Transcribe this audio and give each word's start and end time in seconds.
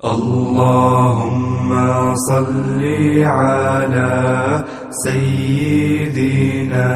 اللهم 0.00 1.70
صل 2.14 2.80
على 3.20 4.64
سيدنا 5.04 6.88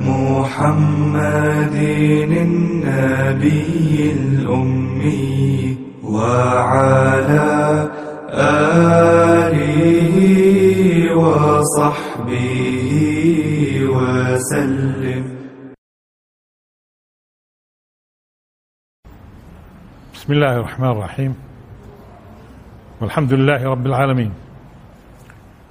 محمد 0.00 1.74
النبي 2.46 4.12
الأمي 4.12 5.76
وعلى 6.04 7.90
آله 8.30 10.14
وصحبه 11.18 12.92
وسلم. 13.90 15.24
بسم 20.14 20.32
الله 20.32 20.54
الرحمن 20.56 20.90
الرحيم. 20.90 21.51
والحمد 23.02 23.32
لله 23.32 23.64
رب 23.64 23.86
العالمين 23.86 24.32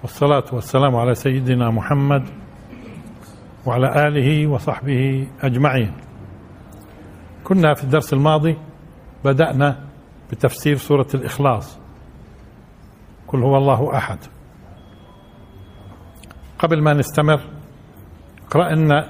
والصلاة 0.02 0.44
والسلام 0.54 0.96
على 0.96 1.16
سيدنا 1.16 1.72
محمد 1.72 2.24
وعلى 3.66 4.08
آله 4.08 4.48
وصحبه 4.48 5.28
أجمعين. 5.42 5.94
كنا 7.44 7.74
في 7.74 7.84
الدرس 7.84 8.14
الماضي 8.14 8.58
بدأنا 9.26 9.80
بتفسير 10.32 10.78
سورة 10.78 11.08
الإخلاص. 11.14 11.80
قل 13.28 13.44
هو 13.44 13.58
الله 13.58 13.98
أحد. 13.98 14.18
قبل 16.60 16.82
ما 16.82 16.94
نستمر 16.94 17.42
قرأنا 18.50 19.10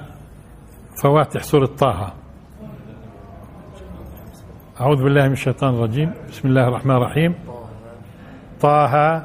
فواتح 1.02 1.42
سورة 1.42 1.66
طه. 1.66 2.12
أعوذ 4.80 5.02
بالله 5.04 5.26
من 5.26 5.32
الشيطان 5.32 5.74
الرجيم. 5.74 6.14
بسم 6.28 6.48
الله 6.48 6.68
الرحمن 6.68 6.96
الرحيم. 6.96 7.51
طه 8.62 9.22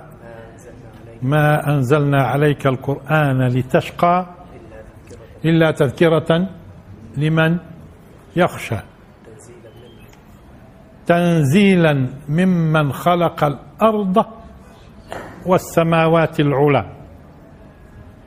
ما 1.22 1.74
أنزلنا 1.74 2.24
عليك 2.24 2.68
القرآن 2.68 3.48
لتشقى 3.48 4.26
إلا 5.46 5.72
تذكرة 5.72 6.50
لمن 7.18 7.58
يخشى. 8.36 8.76
تنزيلا 11.06 12.08
ممن 12.30 12.92
خلق 12.92 13.44
الأرض 13.44 14.26
والسماوات 15.46 16.40
العلى. 16.40 16.86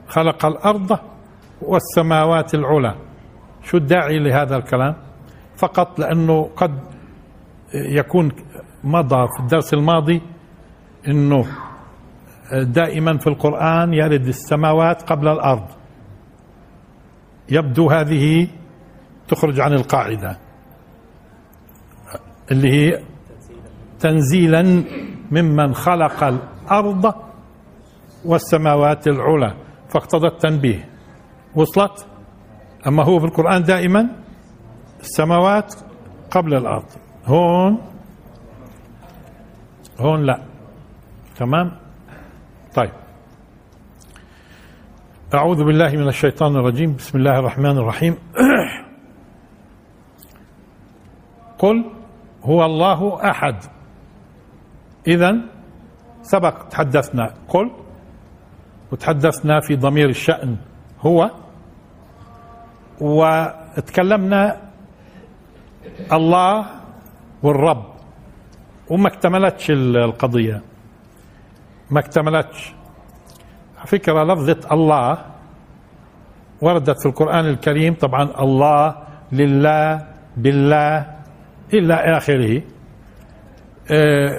خلق 0.08 0.46
الأرض 0.46 0.98
والسماوات 1.62 2.54
العلى. 2.54 2.94
شو 3.62 3.76
الداعي 3.76 4.18
لهذا 4.18 4.56
الكلام؟ 4.56 4.94
فقط 5.56 5.98
لأنه 5.98 6.50
قد 6.56 6.80
يكون 7.74 8.32
مضى 8.84 9.26
في 9.36 9.40
الدرس 9.42 9.74
الماضي 9.74 10.22
إنه 11.08 11.46
دائما 12.62 13.18
في 13.18 13.26
القرآن 13.26 13.94
يرد 13.94 14.26
السماوات 14.26 15.02
قبل 15.02 15.28
الأرض. 15.28 15.66
يبدو 17.48 17.90
هذه 17.90 18.48
تخرج 19.28 19.60
عن 19.60 19.72
القاعدة. 19.72 20.38
اللي 22.50 22.72
هي 22.72 23.02
تنزيلا 24.00 24.84
ممن 25.30 25.74
خلق 25.74 26.24
الأرض 26.24 27.14
والسماوات 28.24 29.08
العلى. 29.08 29.54
فاقتضى 29.88 30.26
التنبيه 30.26 30.88
وصلت؟ 31.54 32.06
أما 32.86 33.04
هو 33.04 33.18
في 33.18 33.24
القرآن 33.24 33.62
دائما 33.62 34.08
السماوات 35.00 35.74
قبل 36.30 36.54
الأرض. 36.54 36.86
هون؟ 37.26 37.78
هون 39.98 40.22
لا. 40.22 40.49
تمام؟ 41.40 41.72
طيب. 42.74 42.90
أعوذ 45.34 45.64
بالله 45.64 45.96
من 45.96 46.08
الشيطان 46.08 46.56
الرجيم. 46.56 46.96
بسم 46.96 47.18
الله 47.18 47.38
الرحمن 47.38 47.78
الرحيم. 47.78 48.14
قل 51.62 51.84
هو 52.44 52.64
الله 52.64 53.30
أحد. 53.30 53.56
إذا 55.06 55.36
سبق 56.22 56.68
تحدثنا. 56.68 57.34
قل 57.48 57.70
وتحدثنا 58.92 59.60
في 59.60 59.76
ضمير 59.76 60.08
الشأن 60.08 60.56
هو 61.00 61.30
وتكلمنا 63.00 64.56
الله 66.12 66.66
والرب 67.42 67.84
وما 68.90 69.08
اكتملتش 69.08 69.70
القضية. 69.70 70.69
ما 71.90 72.00
اكتملتش. 72.00 72.74
فكرة 73.86 74.24
لفظة 74.24 74.60
الله 74.72 75.18
وردت 76.60 77.00
في 77.02 77.08
القرآن 77.08 77.46
الكريم 77.46 77.94
طبعا 77.94 78.30
الله 78.40 78.96
لله 79.32 80.06
بالله 80.36 81.06
إلى 81.74 81.94
آخره. 81.94 82.62
آه 83.90 84.30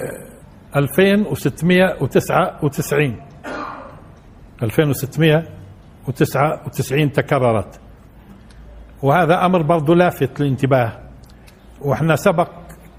2699 0.76 3.16
2699 4.62 7.12
تكررت. 7.12 7.80
وهذا 9.02 9.46
أمر 9.46 9.62
برضو 9.62 9.94
لافت 9.94 10.40
للانتباه. 10.40 10.92
وإحنا 11.80 12.16
سبق 12.16 12.48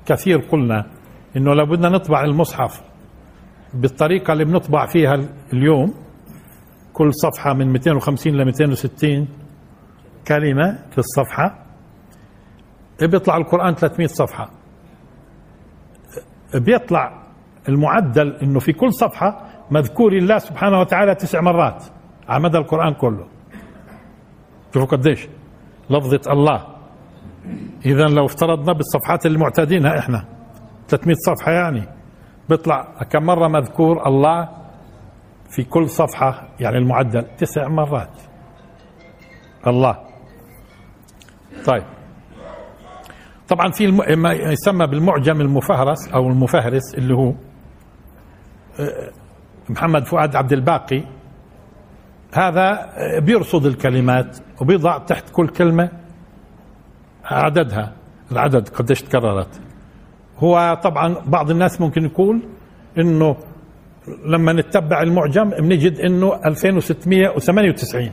كثير 0.06 0.38
قلنا 0.38 0.86
إنه 1.38 1.54
لو 1.54 1.66
بدنا 1.66 1.90
نطبع 1.90 2.24
المصحف. 2.24 2.82
بالطريقة 3.74 4.34
اللي 4.34 4.46
بنطبع 4.46 4.86
فيها 4.86 5.20
اليوم 5.54 5.94
كل 6.94 7.14
صفحة 7.14 7.54
من 7.54 7.68
250 7.72 8.34
ل 8.34 8.46
260 8.46 9.28
كلمة 10.28 10.80
في 10.92 10.98
الصفحة. 10.98 11.60
بيطلع 13.02 13.38
القرآن 13.38 13.76
300 13.76 14.08
صفحة. 14.08 14.50
بيطلع 16.56 17.24
المعدل 17.70 18.36
إنه 18.36 18.60
في 18.60 18.74
كل 18.74 18.94
صفحة 18.94 19.50
مذكور 19.72 20.14
الله 20.14 20.38
سبحانه 20.38 20.80
وتعالى 20.80 21.16
تسع 21.16 21.42
مرات 21.42 21.84
على 22.30 22.44
مدى 22.44 22.58
القرآن 22.58 22.94
كله. 22.94 23.28
شوفوا 24.74 24.88
قديش. 24.98 25.28
لفظة 25.90 26.32
الله. 26.32 26.68
إذا 27.86 28.04
لو 28.08 28.26
افترضنا 28.26 28.74
بالصفحات 28.74 29.26
اللي 29.26 29.38
معتادينها 29.38 30.00
إحنا 30.00 30.26
300 30.88 31.16
صفحة 31.28 31.52
يعني. 31.52 31.84
بيطلع 32.50 32.88
كم 33.10 33.24
مرة 33.24 33.48
مذكور 33.48 34.08
الله 34.08 34.50
في 35.50 35.64
كل 35.64 35.90
صفحة 35.90 36.48
يعني 36.60 36.78
المعدل 36.78 37.26
تسع 37.38 37.68
مرات. 37.68 38.22
الله. 39.68 40.00
طيب. 41.66 41.84
طبعا 43.48 43.72
في 43.72 43.86
الم... 43.86 44.20
ما 44.22 44.34
يسمى 44.34 44.88
بالمعجم 44.88 45.42
المفهرس 45.42 46.08
أو 46.14 46.28
المفهرس 46.28 46.96
اللي 46.96 47.16
هو 47.16 47.34
محمد 49.70 50.06
فؤاد 50.06 50.36
عبد 50.36 50.54
الباقي. 50.54 51.04
هذا 52.34 52.90
بيرصد 53.20 53.66
الكلمات 53.66 54.38
وبيضع 54.62 54.98
تحت 54.98 55.30
كل 55.30 55.48
كلمة 55.48 55.90
عددها 57.26 57.94
العدد 58.32 58.70
قديش 58.70 59.02
تكررت. 59.02 59.62
هو 60.40 60.80
طبعا 60.84 61.16
بعض 61.26 61.50
الناس 61.52 61.82
ممكن 61.82 62.06
يقول 62.06 62.42
إنه 62.98 63.36
لما 64.26 64.54
نتبع 64.54 65.02
المعجم 65.02 65.50
بنجد 65.50 66.00
إنه 66.00 66.40
2698 66.46 68.10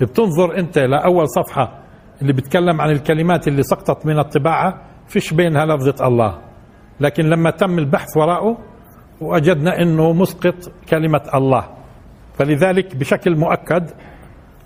بتنظر 0.00 0.58
أنت 0.58 0.78
لأول 0.78 1.28
صفحة 1.28 1.78
اللي 2.22 2.32
بتكلم 2.32 2.80
عن 2.80 2.90
الكلمات 2.90 3.48
اللي 3.48 3.62
سقطت 3.62 4.06
من 4.06 4.18
الطباعة 4.18 4.82
فيش 5.06 5.34
بينها 5.34 5.66
لفظة 5.66 6.06
الله. 6.06 6.38
لكن 7.00 7.24
لما 7.24 7.50
تم 7.50 7.78
البحث 7.78 8.16
وراءه 8.16 8.58
وجدنا 9.20 9.82
إنه 9.82 10.12
مسقط 10.12 10.54
كلمة 10.88 11.20
الله. 11.34 11.64
فلذلك 12.38 12.96
بشكل 12.96 13.36
مؤكد 13.36 13.90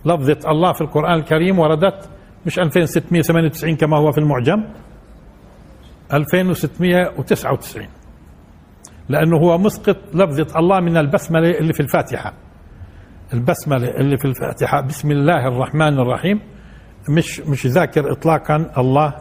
لفظة 0.05 0.51
الله 0.51 0.73
في 0.73 0.81
القرآن 0.81 1.15
الكريم 1.19 1.59
وردت 1.59 2.09
مش 2.47 2.59
2698 2.59 3.77
كما 3.77 3.97
هو 3.97 4.13
في 4.13 4.19
المعجم 4.19 4.65
2699 6.13 7.87
لأنه 9.09 9.37
هو 9.37 9.59
مسقط 9.59 9.97
لفظة 10.15 10.59
الله 10.59 10.81
من 10.81 10.97
البسملة 10.97 11.51
اللي 11.51 11.73
في 11.73 11.81
الفاتحة. 11.81 12.33
البسملة 13.35 13.89
اللي 13.89 14.17
في 14.17 14.25
الفاتحة 14.25 14.81
بسم 14.81 15.11
الله 15.11 15.49
الرحمن 15.49 15.99
الرحيم. 15.99 16.41
مش 17.17 17.41
مش 17.41 17.67
ذاكر 17.67 18.13
إطلاقا 18.13 18.71
الله 18.79 19.15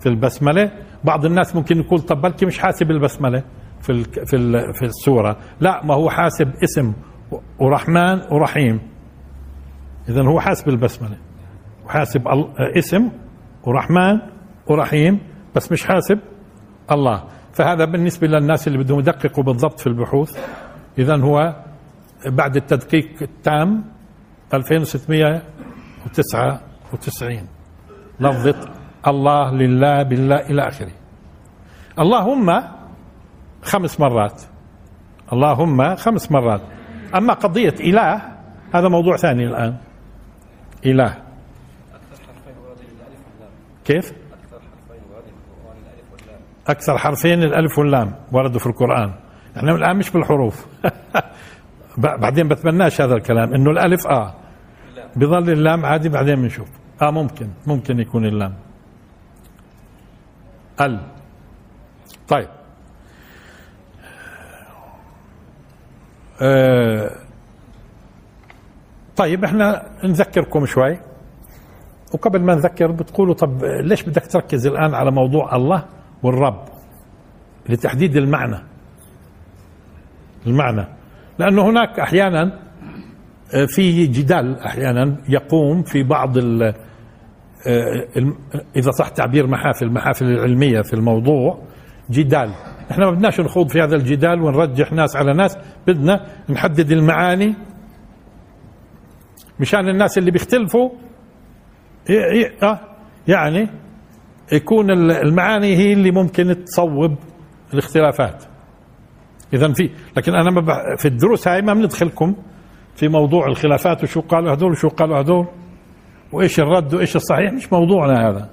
في 0.00 0.08
البسملة. 0.08 0.70
بعض 1.04 1.24
الناس 1.24 1.56
ممكن 1.56 1.80
يقول 1.80 2.00
طب 2.00 2.20
بلكي 2.20 2.46
مش 2.46 2.58
حاسب 2.58 2.90
البسملة 2.90 3.42
في 3.80 4.04
في 4.04 4.36
في 4.72 4.84
السورة. 4.84 5.36
لا 5.60 5.84
ما 5.84 5.94
هو 5.94 6.10
حاسب 6.10 6.52
اسم 6.64 6.92
ورحمن 7.58 8.20
ورحيم. 8.32 8.80
إذا 10.08 10.22
هو 10.22 10.40
حاسب 10.40 10.68
البسملة. 10.68 11.16
وحاسب 11.84 12.22
اسم 12.78 13.10
ورحمن 13.64 14.20
ورحيم. 14.70 15.20
بس 15.56 15.72
مش 15.72 15.84
حاسب؟ 15.84 16.18
الله. 16.90 17.24
فهذا 17.52 17.84
بالنسبة 17.84 18.26
للناس 18.26 18.68
اللي 18.68 18.78
بدهم 18.78 18.98
يدققوا 18.98 19.44
بالضبط 19.44 19.80
في 19.80 19.86
البحوث. 19.86 20.38
إذا 20.98 21.16
هو 21.16 21.56
بعد 22.26 22.56
التدقيق 22.56 23.22
التام 23.22 23.84
2699 24.54 27.48
لفظة 28.20 28.70
الله 29.06 29.54
لله 29.54 30.02
بالله 30.02 30.36
إلى 30.36 30.68
آخره. 30.68 30.92
اللهم 31.98 32.62
خمس 33.62 34.00
مرات. 34.00 34.42
اللهم 35.32 35.96
خمس 35.96 36.32
مرات. 36.32 36.60
أما 37.14 37.34
قضية 37.34 37.74
إله 37.80 38.22
هذا 38.74 38.88
موضوع 38.88 39.16
ثاني 39.16 39.46
الآن. 39.46 39.76
إله. 40.86 41.16
كيف؟ 43.84 44.25
أكثر 46.68 46.98
حرفين 46.98 47.42
الألف 47.42 47.78
واللام 47.78 48.12
وردوا 48.32 48.60
في 48.60 48.66
القرآن. 48.66 49.12
إحنا 49.56 49.72
الآن 49.72 49.96
مش 49.96 50.10
بالحروف. 50.10 50.66
بعدين 51.98 52.48
بتمناش 52.48 53.00
هذا 53.00 53.14
الكلام 53.14 53.54
إنه 53.54 53.70
الألف 53.70 54.06
آه 54.06 54.34
بظل 55.16 55.50
اللام 55.50 55.86
عادي 55.86 56.08
بعدين 56.08 56.34
بنشوف. 56.34 56.68
آه 57.02 57.10
ممكن 57.10 57.48
ممكن 57.66 58.00
يكون 58.00 58.24
اللام. 58.26 58.54
ال. 60.80 61.00
طيب. 62.28 62.48
آه 66.42 67.10
طيب 69.16 69.44
إحنا 69.44 69.82
نذكركم 70.04 70.66
شوي. 70.66 70.98
وقبل 72.14 72.42
ما 72.42 72.54
نذكر 72.54 72.90
بتقولوا 72.90 73.34
طب 73.34 73.64
ليش 73.64 74.02
بدك 74.02 74.26
تركز 74.26 74.66
الآن 74.66 74.94
على 74.94 75.10
موضوع 75.10 75.56
الله؟ 75.56 75.84
والرب 76.22 76.64
لتحديد 77.68 78.16
المعنى. 78.16 78.58
المعنى. 80.46 80.86
لأنه 81.38 81.70
هناك 81.70 82.00
أحيانا 82.00 82.42
آه، 83.54 83.66
في 83.68 84.06
جدال 84.06 84.60
أحيانا 84.60 85.16
يقوم 85.28 85.82
في 85.82 86.02
بعض 86.02 86.38
ال 86.38 86.62
آه، 86.62 88.06
إذا 88.76 88.90
صح 88.90 89.08
تعبير 89.08 89.46
محافل 89.46 89.86
المحافل 89.86 90.26
العلمية 90.26 90.82
في 90.82 90.94
الموضوع 90.94 91.62
جدال. 92.10 92.50
إحنا 92.90 93.04
ما 93.04 93.10
بدناش 93.10 93.40
نخوض 93.40 93.68
في 93.68 93.80
هذا 93.82 93.96
الجدال 93.96 94.42
ونرجح 94.42 94.92
ناس 94.92 95.16
على 95.16 95.32
ناس 95.32 95.58
بدنا 95.86 96.26
نحدد 96.50 96.92
المعاني 96.92 97.54
مشان 99.60 99.88
الناس 99.88 100.18
اللي 100.18 100.30
بيختلفوا 100.30 100.90
آه، 102.62 102.80
يعني 103.28 103.68
يكون 104.52 104.90
المعاني 104.90 105.76
هي 105.76 105.92
اللي 105.92 106.10
ممكن 106.10 106.64
تصوب 106.64 107.16
الاختلافات. 107.74 108.44
اذا 109.52 109.72
في 109.72 109.90
لكن 110.16 110.34
أنا 110.34 110.50
ما 110.50 110.96
في 110.96 111.08
الدروس 111.08 111.48
هاي 111.48 111.62
ما 111.62 111.74
بندخلكم 111.74 112.34
في 112.94 113.08
موضوع 113.08 113.46
الخلافات 113.46 114.02
وشو 114.02 114.20
قالوا 114.20 114.52
هذول 114.52 114.72
وشو 114.72 114.88
قالوا 114.88 115.20
هذول 115.20 115.46
وإيش 116.32 116.60
الرد 116.60 116.94
وإيش 116.94 117.16
الصحيح. 117.16 117.52
مش 117.52 117.72
موضوعنا 117.72 118.28
هذا. 118.28 118.48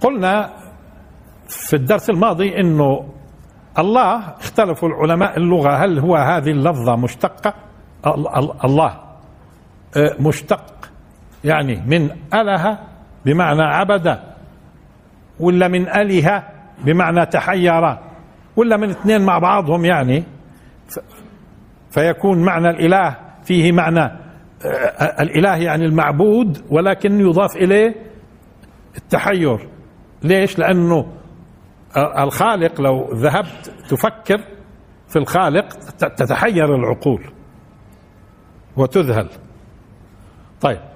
قلنا 0.00 0.50
في 1.48 1.76
الدرس 1.76 2.10
الماضي 2.10 2.60
إنه 2.60 3.08
الله 3.78 4.18
اختلفوا 4.18 4.88
العلماء 4.88 5.36
اللغة. 5.36 5.84
هل 5.84 5.98
هو 5.98 6.16
هذه 6.16 6.50
اللفظة 6.50 6.96
مشتقة؟ 6.96 7.54
الله. 8.64 9.00
مشتق. 10.20 10.90
يعني 11.44 11.82
من 11.86 12.10
اله 12.34 12.78
بمعنى 13.26 13.62
عبد 13.62 14.18
ولا 15.40 15.68
من 15.68 15.88
آله 15.88 16.44
بمعنى 16.84 17.26
تحير 17.26 17.98
ولا 18.56 18.76
من 18.76 18.90
اثنين 18.90 19.24
مع 19.24 19.38
بعضهم 19.38 19.84
يعني. 19.84 20.24
فيكون 21.90 22.44
معنى 22.44 22.70
الإله 22.70 23.16
فيه 23.44 23.72
معنى 23.72 24.00
آه، 24.00 25.22
الإله 25.22 25.56
يعني 25.56 25.84
المعبود 25.84 26.64
ولكن 26.70 27.20
يضاف 27.20 27.56
إليه 27.56 27.94
التحير. 28.96 29.68
ليش؟ 30.22 30.58
لأنه 30.58 31.06
الخالق 32.18 32.80
لو 32.80 33.12
ذهبت 33.12 33.72
تفكر 33.88 34.40
في 35.08 35.16
الخالق 35.16 35.68
تتحير 35.98 36.74
العقول 36.74 37.24
وتذهل. 38.76 39.28
طيب 40.60 40.89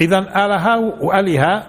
اذا 0.00 0.18
اله 0.18 0.78
والهه 1.00 1.66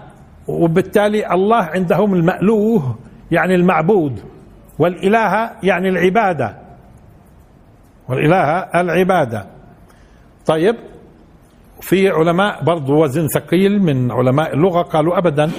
وبالتالي 0.47 1.33
الله 1.33 1.63
عندهم 1.63 2.13
المألوه 2.13 2.95
يعني 3.31 3.55
المعبود 3.55 4.23
والإله 4.79 5.51
يعني 5.63 5.89
العبادة. 5.89 6.57
والإله 8.09 8.57
العبادة. 8.81 9.45
طيب 10.45 10.75
في 11.81 12.09
علماء 12.09 12.63
برضو 12.63 13.03
وزن 13.03 13.27
ثقيل 13.27 13.81
من 13.83 14.11
علماء 14.11 14.53
اللغة 14.53 14.81
قالوا 14.81 15.17
أبدا 15.17 15.51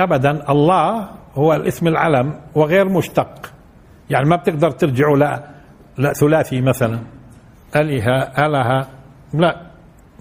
أبدا 0.00 0.50
الله 0.50 1.08
هو 1.34 1.54
الاسم 1.54 1.88
العلم 1.88 2.40
وغير 2.54 2.88
مشتق. 2.88 3.52
يعني 4.10 4.28
ما 4.28 4.36
بتقدر 4.36 4.70
ترجعوا 4.70 5.16
لا, 5.16 5.44
لا 5.98 6.12
ثلاثي 6.12 6.60
مثلا. 6.60 6.98
أله 7.76 8.22
أله 8.46 8.86
لا 9.34 9.56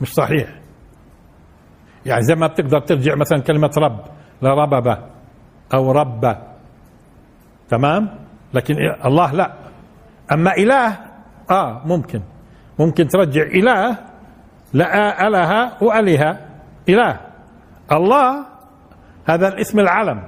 مش 0.01 0.13
صحيح. 0.13 0.64
يعني 2.05 2.21
زي 2.21 2.35
ما 2.35 2.47
بتقدر 2.47 2.79
ترجع 2.79 3.15
مثلا 3.15 3.39
كلمة 3.41 3.71
رب 3.77 3.99
لربب 4.41 4.97
أو 5.73 5.91
رب 5.91 6.37
تمام؟ 7.69 8.09
لكن 8.53 8.75
الله 9.05 9.31
لا. 9.31 9.53
أما 10.31 10.51
إله 10.57 10.97
آه 11.51 11.81
ممكن. 11.85 12.21
ممكن 12.79 13.07
ترجع 13.07 13.43
إله 13.43 13.97
لا 14.73 15.27
أله 15.27 15.83
وأله 15.83 16.39
إله. 16.89 17.19
الله 17.91 18.45
هذا 19.25 19.47
الاسم 19.47 19.79
العلم. 19.79 20.23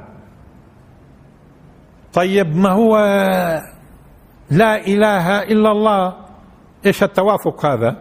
طيب 2.14 2.56
ما 2.56 2.70
هو 2.70 2.98
لا 4.52 4.78
إله 4.88 5.44
إلا 5.44 5.72
الله؟ 5.72 6.14
إيش 6.86 7.04
التوافق 7.04 7.66
هذا 7.66 7.96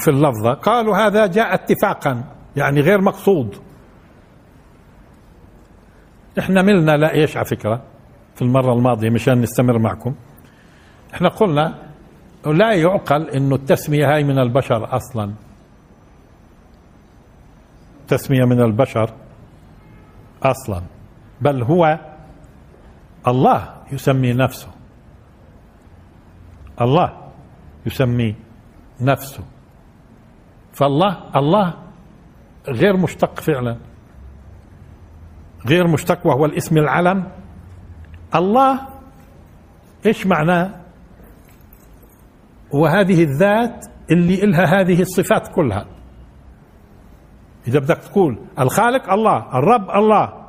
في 0.00 0.08
اللفظة؟ 0.10 0.54
قالوا 0.54 0.96
هذا 0.96 1.26
جاء 1.26 1.54
اتفاقا. 1.54 2.24
يعني 2.56 2.80
غير 2.80 3.00
مقصود. 3.00 3.56
إحنا 6.38 6.62
ملنا 6.62 6.96
لا 6.96 7.14
إيش 7.14 7.36
على 7.36 7.46
فكرة 7.46 7.82
في 8.34 8.42
المرة 8.42 8.72
الماضية 8.72 9.10
مشان 9.10 9.40
نستمر 9.40 9.78
معكم. 9.78 10.14
إحنا 11.14 11.28
قلنا 11.28 11.74
لا 12.46 12.72
يعقل 12.72 13.30
إنه 13.30 13.54
التسمية 13.54 14.14
هاي 14.14 14.24
من 14.24 14.38
البشر 14.38 14.96
أصلا. 14.96 15.32
تسمية 18.08 18.44
من 18.44 18.60
البشر 18.60 19.10
أصلا. 20.42 20.82
بل 21.40 21.62
هو 21.62 21.98
الله 23.26 23.74
يسمي 23.92 24.32
نفسه. 24.32 24.68
الله 26.80 27.30
يسمي 27.86 28.34
نفسه. 29.00 29.44
فالله 30.72 31.30
الله 31.36 31.83
غير 32.68 32.96
مشتق 32.96 33.40
فعلا. 33.40 33.76
غير 35.68 35.86
مشتق 35.86 36.26
وهو 36.26 36.44
الاسم 36.44 36.78
العلم 36.78 37.32
الله 38.34 38.80
إيش 40.06 40.26
معناه؟ 40.26 40.80
وهذه 42.72 43.22
الذات 43.24 43.86
اللي 44.10 44.44
إلها 44.44 44.80
هذه 44.80 45.00
الصفات 45.02 45.48
كلها. 45.48 45.86
إذا 47.68 47.78
بدك 47.78 47.98
تقول 47.98 48.38
الخالق 48.58 49.12
الله 49.12 49.58
الرب 49.58 49.90
الله 49.90 50.44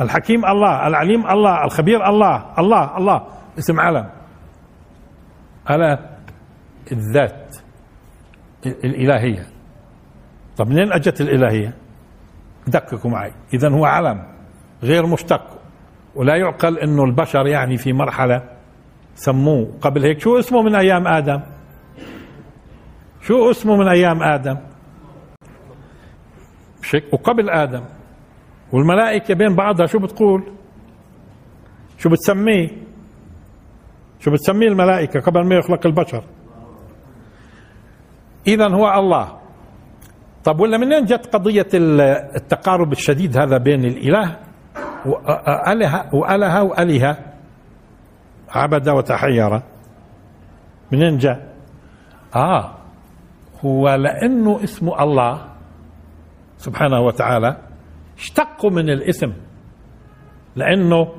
الحكيم 0.00 0.46
الله 0.46 0.86
العليم 0.86 1.26
الله 1.26 1.64
الخبير 1.64 2.08
الله 2.08 2.58
الله 2.58 2.96
الله 2.96 3.26
اسم 3.58 3.80
علم 3.80 4.10
على 5.66 5.98
الذات 6.92 7.56
الإلهية. 8.66 9.59
طب 10.60 10.68
منين 10.68 10.92
أجت 10.92 11.20
الإلهية؟ 11.20 11.74
دققوا 12.66 13.10
معي. 13.10 13.32
إذا 13.54 13.68
هو 13.68 13.84
علم 13.84 14.22
غير 14.82 15.06
مشتق. 15.06 15.58
ولا 16.14 16.36
يعقل 16.36 16.78
إنه 16.78 17.04
البشر 17.04 17.46
يعني 17.46 17.76
في 17.76 17.92
مرحلة 17.92 18.42
سموه. 19.14 19.78
قبل 19.80 20.04
هيك 20.04 20.20
شو 20.20 20.38
اسمه 20.38 20.62
من 20.62 20.74
أيام 20.74 21.06
آدم؟ 21.06 21.40
شو 23.22 23.50
اسمه 23.50 23.76
من 23.76 23.88
أيام 23.88 24.22
آدم؟ 24.22 24.56
وقبل 27.12 27.50
آدم. 27.50 27.84
والملائكة 28.72 29.34
بين 29.34 29.56
بعضها 29.56 29.86
شو 29.86 29.98
بتقول؟ 29.98 30.52
شو 31.98 32.08
بتسميه؟ 32.08 32.68
شو 34.20 34.30
بتسميه 34.30 34.68
الملائكة 34.68 35.20
قبل 35.20 35.46
ما 35.46 35.54
يخلق 35.54 35.86
البشر؟ 35.86 36.24
اذا 38.46 38.68
هو 38.68 38.94
الله. 38.98 39.39
طب 40.44 40.60
ولا 40.60 40.78
منين 40.78 41.04
جت 41.04 41.26
قضية 41.26 41.66
ال- 41.74 42.00
التقارب 42.36 42.92
الشديد 42.92 43.36
هذا 43.38 43.58
بين 43.58 43.84
الإله 43.84 44.36
وآلهة 45.06 46.14
وآلهة 46.14 46.62
وآلهة 46.62 47.18
عبد 48.48 48.88
وتحير. 48.88 49.62
منين 50.92 51.18
جاء؟ 51.18 51.54
آه 52.36 52.74
هو 53.64 53.88
لأنه 53.94 54.64
اسمه 54.64 55.02
الله 55.02 55.46
سبحانه 56.56 57.00
وتعالى 57.00 57.56
اشتقوا 58.18 58.70
من 58.70 58.90
الاسم 58.90 59.32
لأنه 60.56 61.12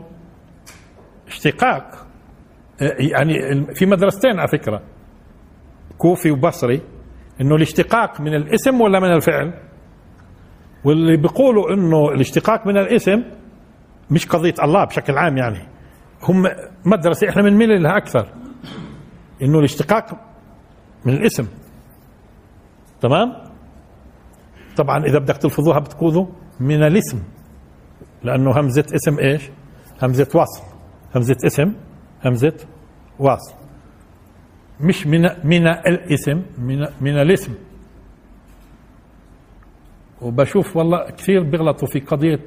اشتقاق. 1.28 2.08
يعني 3.14 3.34
في 3.76 3.86
مدرستين 3.86 4.40
على 4.40 4.48
فكرة 4.48 4.82
كوفي 5.98 6.32
وبصري. 6.32 6.82
إنه 7.42 7.56
الاشتقاق 7.56 8.22
من 8.22 8.36
الاسم 8.36 8.82
ولا 8.82 9.00
من 9.00 9.14
الفعل؟ 9.14 9.54
واللي 10.84 11.18
بيقولوا 11.18 11.74
إنه 11.74 12.10
الاشتقاق 12.10 12.68
من 12.68 12.78
الاسم 12.78 13.24
مش 14.12 14.28
قضية 14.28 14.54
الله 14.64 14.86
بشكل 14.86 15.18
عام 15.18 15.38
يعني. 15.38 15.68
هم 16.24 16.44
مدرسة 16.86 17.30
إحنا 17.30 17.42
بنميل 17.42 17.84
لها 17.84 17.98
أكثر. 17.98 18.28
إنه 19.42 19.60
الاشتقاق 19.60 20.06
من 21.06 21.14
الاسم. 21.14 21.48
تمام؟ 23.02 23.34
طبعا 24.78 25.06
إذا 25.06 25.20
بدك 25.20 25.38
تلفظوها 25.38 25.80
بتقولوا 25.80 26.26
من 26.60 26.84
الاسم. 26.84 27.24
لأنه 28.24 28.60
همزة 28.60 28.86
اسم 28.96 29.20
إيش؟ 29.20 29.50
همزة 30.04 30.28
وصل 30.36 30.64
همزة 31.16 31.38
اسم 31.46 31.74
همزة 32.26 32.58
وصل 33.20 33.54
مش 34.84 35.08
من 35.08 35.22
من 35.44 35.68
الاسم 35.68 36.44
من 36.58 36.88
من 37.02 37.18
الاسم. 37.22 37.54
وبشوف 40.22 40.78
والله 40.78 41.10
كثير 41.10 41.44
بيغلطوا 41.44 41.88
في 41.88 42.00
قضية 42.00 42.40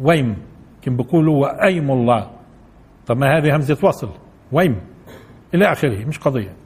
ويم. 0.00 0.36
كم 0.82 0.96
بيقولوا 0.96 1.36
وأيم 1.42 1.90
الله. 1.90 2.30
طب 3.06 3.16
ما 3.16 3.38
هذه 3.38 3.56
همزة 3.56 3.78
وصل. 3.82 4.10
ويم. 4.52 4.80
إلى 5.54 5.72
آخره 5.72 6.04
مش 6.04 6.18
قضية. 6.18 6.56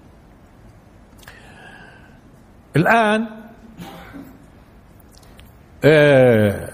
الآن 2.77 3.27
آه 5.85 6.69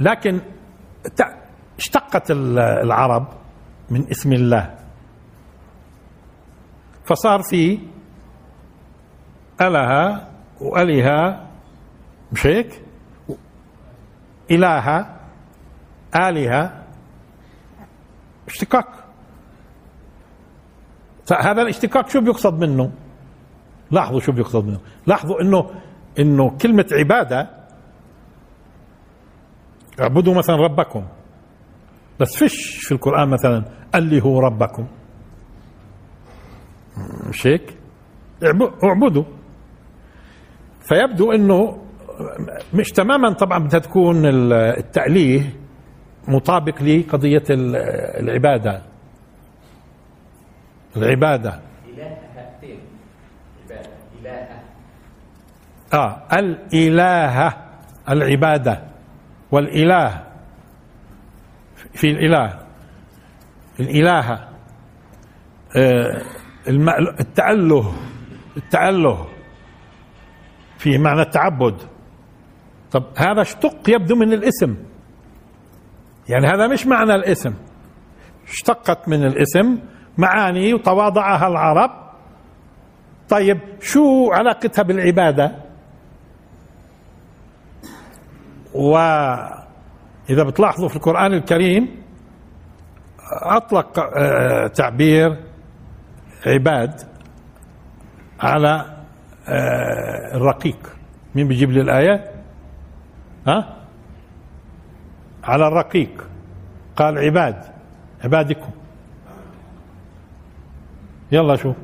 لكن 0.00 0.40
اشتقت 1.78 2.30
ال- 2.30 2.58
العرب 2.58 3.28
من 3.90 4.10
اسم 4.10 4.32
الله. 4.32 4.77
فصار 7.08 7.42
في 7.50 7.78
ألها 9.60 10.28
وألها 10.60 11.46
مش 12.32 12.46
هيك؟ 12.46 12.82
إلهة 14.50 15.20
آلهة 16.16 16.84
اشتقاق 18.48 18.86
فهذا 21.26 21.62
الاشتقاق 21.62 22.08
شو 22.08 22.20
بيقصد 22.20 22.58
منه؟ 22.64 22.92
لاحظوا 23.90 24.20
شو 24.20 24.32
بيقصد 24.32 24.64
منه 24.64 24.80
لاحظوا 25.06 25.40
إنه 25.40 25.70
إنه 26.18 26.50
كلمة 26.50 26.86
عبادة 26.92 27.50
اعبدوا 30.00 30.34
مثلا 30.34 30.56
ربكم 30.56 31.04
بس 32.20 32.36
فيش 32.36 32.76
في 32.84 32.92
القرآن 32.92 33.28
مثلا 33.28 33.64
اللي 33.94 34.22
هو 34.22 34.40
ربكم 34.40 34.86
مش 37.28 37.46
هيك 37.46 37.76
اعب- 38.44 38.84
اعبدوا 38.84 39.24
فيبدو 40.88 41.32
إنه 41.32 41.82
مش 42.74 42.90
تماما 42.90 43.32
طبعا 43.32 43.58
بدها 43.58 43.80
تكون 43.80 44.26
ال- 44.26 44.52
التأليه 44.52 45.52
مطابق 46.28 46.82
لقضية 46.82 47.42
ال- 47.50 47.76
العبادة. 48.20 48.82
العبادة. 50.96 51.60
آه 55.94 56.22
الإلهة 56.32 57.56
العبادة. 58.08 58.82
والإله. 59.52 60.24
في 61.94 62.10
الإله. 62.10 62.58
الإلهة. 63.80 64.48
آه 65.76 66.22
التأله 66.68 67.92
التأله. 68.56 69.26
في 70.78 70.98
معنى 70.98 71.20
التعبد. 71.22 71.74
طب 72.90 73.04
هذا 73.16 73.42
اشتق 73.42 73.90
يبدو 73.90 74.16
من 74.16 74.32
الاسم. 74.32 74.76
يعني 76.28 76.46
هذا 76.46 76.66
مش 76.66 76.86
معنى 76.86 77.14
الاسم. 77.14 77.54
اشتقت 78.48 79.08
من 79.08 79.24
الاسم 79.26 79.78
معاني 80.18 80.74
وتواضعها 80.74 81.48
العرب. 81.48 81.90
طيب 83.28 83.58
شو 83.80 84.32
علاقتها 84.32 84.82
بالعبادة؟ 84.82 85.56
وإذا 88.74 90.42
بتلاحظوا 90.46 90.88
في 90.88 90.96
القرآن 90.96 91.32
الكريم 91.32 92.02
أطلق 93.42 93.98
آه، 93.98 94.66
تعبير 94.66 95.47
عباد 96.46 97.00
على 98.40 98.84
آه، 99.48 100.36
الرقيق. 100.36 100.96
مين 101.34 101.48
بيجيب 101.48 101.70
لي 101.70 101.80
الآية؟ 101.80 102.30
ها؟ 103.46 103.76
على 105.44 105.68
الرقيق. 105.68 106.28
قال 106.96 107.18
عباد 107.18 107.64
عبادكم. 108.24 108.70
يلا 111.32 111.56
شوف 111.56 111.76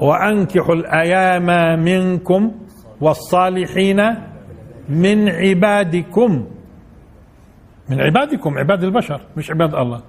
وأنكحوا 0.00 0.74
الأيام 0.74 1.78
منكم 1.84 2.52
والصالحين 3.00 4.00
من 4.88 5.28
عبادكم. 5.28 6.46
من 7.90 8.00
عبادكم 8.00 8.58
عباد 8.58 8.84
البشر 8.84 9.20
مش 9.36 9.50
عباد 9.50 9.74
الله. 9.74 10.02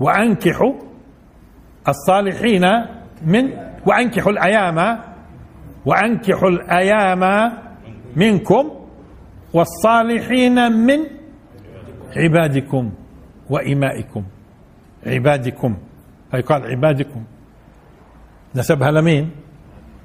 وأنكحوا 0.00 0.72
الصالحين 1.88 2.64
من 3.26 3.50
وأنكحوا 3.86 4.32
الأيام 4.32 4.98
وأنكحوا 5.86 6.48
الأيام 6.48 7.52
منكم 8.16 8.70
والصالحين 9.54 10.72
من 10.72 10.98
عبادكم 12.16 12.90
وإمائكم. 13.50 14.24
عبادكم 15.06 15.76
هي 16.32 16.40
قال 16.40 16.66
عبادكم. 16.66 17.24
نسبها 18.54 18.90
لمين 18.90 19.30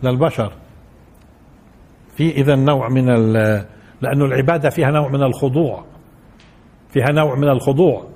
للبشر. 0.04 0.54
في 2.16 2.32
إذا 2.32 2.56
نوع 2.56 2.90
من 2.90 3.06
لأنه 4.02 4.26
العبادة 4.26 4.70
فيها 4.70 4.92
نوع 4.92 5.10
من 5.10 5.24
الخضوع. 5.24 5.84
فيها 6.90 7.12
نوع 7.12 7.36
من 7.36 7.50
الخضوع. 7.50 8.08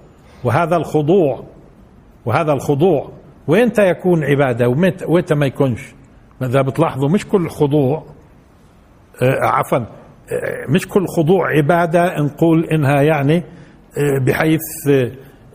وهذا 0.44 0.76
الخضوع 0.76 1.44
وهذا 2.26 2.54
الخضوع 2.54 3.12
وينت 3.48 3.80
يكون 3.80 4.24
عبادة 4.24 4.70
ومت- 4.70 5.04
وينت 5.08 5.34
ما 5.34 5.46
يكونش؟ 5.46 5.94
إذا 6.42 6.62
بتلاحظوا؟ 6.62 7.10
مش 7.10 7.28
كل 7.28 7.50
خضوع 7.50 8.06
آه، 9.22 9.40
عفوا 9.46 9.78
آه، 9.78 9.86
مش 10.70 10.88
كل 10.88 11.06
خضوع 11.08 11.50
عبادة 11.58 12.22
نقول 12.22 12.66
إنها 12.66 13.02
يعني 13.02 13.38
آه، 13.38 14.20
بحيث 14.26 14.62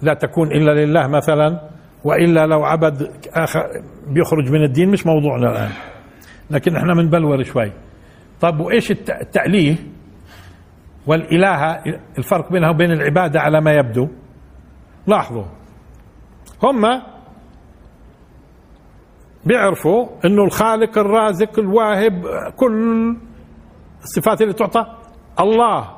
لا 0.02 0.14
تكون 0.14 0.52
إلا 0.52 0.84
لله 0.84 1.06
مثلا 1.06 1.60
وإلا 2.04 2.46
لو 2.46 2.64
عبد 2.64 3.10
آخر 3.34 3.66
بيخرج 4.08 4.50
من 4.50 4.64
الدين 4.64 4.88
مش 4.88 5.06
موضوعنا 5.06 5.50
الآن. 5.52 5.70
لكن 6.50 6.76
إحنا 6.76 6.94
بنبلور 6.94 7.42
شوي. 7.42 7.72
طب 8.40 8.60
وإيش 8.60 8.90
الت- 8.90 9.10
التأليه؟ 9.10 9.76
والإلهة 11.06 11.82
الفرق 12.18 12.52
بينها 12.52 12.70
وبين 12.70 12.92
العبادة 12.92 13.40
على 13.40 13.60
ما 13.60 13.72
يبدو. 13.72 14.08
لاحظوا. 15.06 15.44
هم 16.62 17.02
بيعرفوا 19.44 20.06
إنه 20.24 20.44
الخالق 20.44 20.98
الرازق 20.98 21.58
الواهب 21.58 22.24
كل 22.56 23.16
الصفات 24.02 24.42
اللي 24.42 24.52
تعطى 24.52 24.86
الله. 25.40 25.90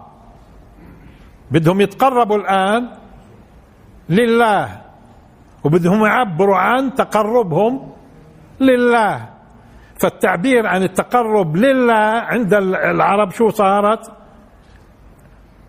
بدهم 1.50 1.80
يتقربوا 1.80 2.36
الآن 2.36 2.88
لله 4.08 4.80
وبدهم 5.64 6.04
يعبروا 6.04 6.56
عن 6.56 6.94
تقربهم 6.94 7.92
لله. 8.60 9.28
فالتعبير 10.00 10.66
عن 10.66 10.82
التقرب 10.82 11.56
لله 11.56 12.04
عند 12.32 12.54
العرب 12.54 13.30
شو 13.30 13.50
صارت؟ 13.50 14.12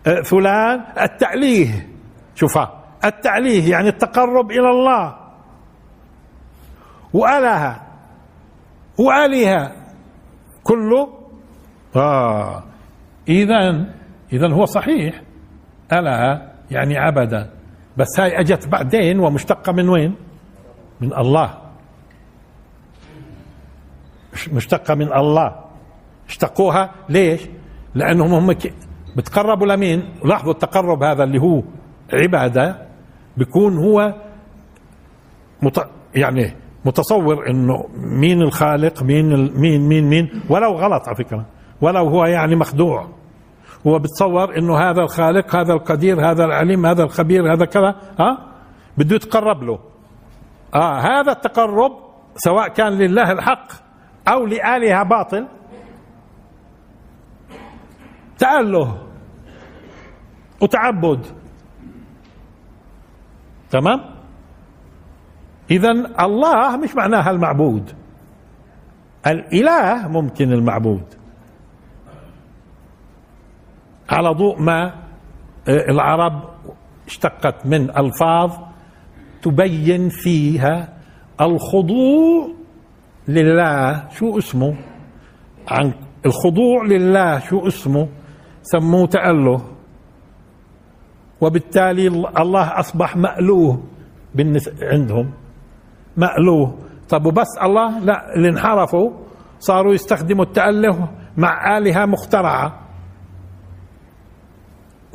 آه، 0.06 0.20
فلان 0.22 0.84
التأليه 1.00 1.88
شوفها 2.34 2.84
التأليه 3.04 3.70
يعني 3.70 3.88
التقرب 3.88 4.50
إلى 4.50 4.70
الله. 4.70 5.23
وأله 7.14 7.80
وآلهة 8.98 9.72
كله. 10.64 11.08
آه. 11.96 12.62
إذا 13.28 13.86
إذا 14.32 14.52
هو 14.52 14.64
صحيح. 14.64 15.22
ألا 15.92 16.50
يعني 16.70 16.98
عبد 16.98 17.50
بس 17.96 18.20
هاي 18.20 18.40
أجت 18.40 18.68
بعدين 18.68 19.20
ومشتقة 19.20 19.72
من 19.72 19.88
وين؟ 19.88 20.14
من 21.00 21.12
الله. 21.14 21.58
مش- 24.32 24.48
مشتقة 24.48 24.94
من 24.94 25.12
الله. 25.12 25.64
اشتقوها 26.28 26.90
ليش؟ 27.08 27.40
لأنهم 27.94 28.32
هم 28.34 28.56
بتقربوا 29.16 29.66
لمين؟ 29.66 30.14
لاحظوا 30.24 30.52
التقرب 30.52 31.02
هذا 31.02 31.24
اللي 31.24 31.38
هو 31.40 31.62
عبادة. 32.12 32.86
بيكون 33.36 33.78
هو. 33.78 34.14
يعني 36.14 36.52
متصور 36.84 37.50
إنه 37.50 37.84
مين 37.96 38.42
الخالق 38.42 39.02
مين. 39.02 39.60
مين 39.60 39.88
مين 39.88 40.08
مين؟ 40.08 40.42
ولو 40.48 40.72
غلط 40.72 41.08
على 41.08 41.16
فكرة. 41.16 41.46
ولو 41.80 42.08
هو 42.08 42.24
يعني 42.24 42.56
مخدوع. 42.56 43.08
هو 43.86 43.98
بتصور 43.98 44.58
إنه 44.58 44.78
هذا 44.78 45.02
الخالق 45.02 45.56
هذا 45.56 45.72
القدير 45.72 46.30
هذا 46.30 46.44
العليم 46.44 46.86
هذا 46.86 47.02
الخبير 47.02 47.52
هذا 47.52 47.64
كذا 47.64 47.94
ها؟ 48.18 48.38
بده 48.98 49.16
يتقرب 49.16 49.62
له. 49.62 49.78
آه 50.74 50.98
هذا 50.98 51.32
التقرب 51.32 51.92
سواء 52.36 52.68
كان 52.68 52.92
لله 52.92 53.32
الحق 53.32 53.72
أو 54.28 54.46
لآلهة 54.46 55.02
باطل 55.02 55.46
تأله 58.38 58.98
وتعبد. 60.60 61.26
تمام؟ 63.70 64.13
اذا 65.70 65.90
الله 66.20 66.76
مش 66.76 66.94
معناها 66.94 67.30
المعبود. 67.30 67.92
الإله 69.26 70.08
ممكن 70.08 70.52
المعبود. 70.52 71.04
على 74.10 74.28
ضوء 74.28 74.60
ما 74.60 74.84
آه، 75.68 75.90
العرب 75.90 76.42
اشتقت 77.06 77.66
من 77.66 77.90
ألفاظ 77.98 78.52
تبين 79.42 80.08
فيها 80.08 80.88
الخضوع 81.40 82.48
لله 83.28 84.08
شو 84.08 84.38
اسمه؟ 84.38 84.76
عن 85.68 85.92
الخضوع 86.26 86.84
لله 86.84 87.38
شو 87.38 87.66
اسمه؟ 87.66 88.08
سموه 88.62 89.06
تأله. 89.06 89.62
وبالتالي 91.40 92.06
الله 92.38 92.80
أصبح 92.80 93.16
مألوه 93.16 93.82
عندهم. 94.82 95.43
مألوه. 96.16 96.78
طب 97.08 97.26
وبس 97.26 97.58
الله؟ 97.62 97.98
لا 97.98 98.34
اللي 98.36 98.48
انحرفوا 98.48 99.10
صاروا 99.58 99.94
يستخدموا 99.94 100.44
التأله 100.44 101.08
مع 101.36 101.78
آلهة 101.78 102.06
مخترعة. 102.06 102.80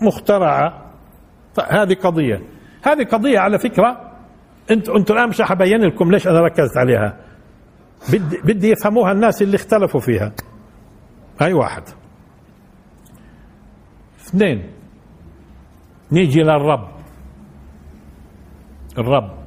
مخترعة. 0.02 0.92
طيب 1.56 1.68
هذه 1.70 1.94
قضية. 1.94 2.42
هذه 2.84 3.04
قضية 3.04 3.40
على 3.40 3.60
فكرة. 3.60 4.12
انت 4.72 4.90
أنتوا 4.90 5.16
الآن 5.16 5.30
مش 5.30 5.42
حبين 5.42 5.82
لكم 5.82 6.12
ليش 6.12 6.28
أنا 6.28 6.42
ركزت 6.42 6.78
عليها. 6.78 7.18
بدي 8.14 8.38
بدي 8.44 8.70
يفهموها 8.70 9.12
الناس 9.12 9.42
اللي 9.42 9.56
اختلفوا 9.56 10.00
فيها. 10.00 10.32
هاي 11.42 11.54
واحد. 11.54 11.84
اثنين. 14.28 14.70
نيجي 16.12 16.42
للرب. 16.44 16.88
الرب. 18.98 19.39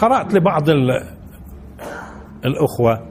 قرأت 0.00 0.34
لبعض 0.34 0.70
ال- 0.70 1.16
الأخوة 2.44 3.06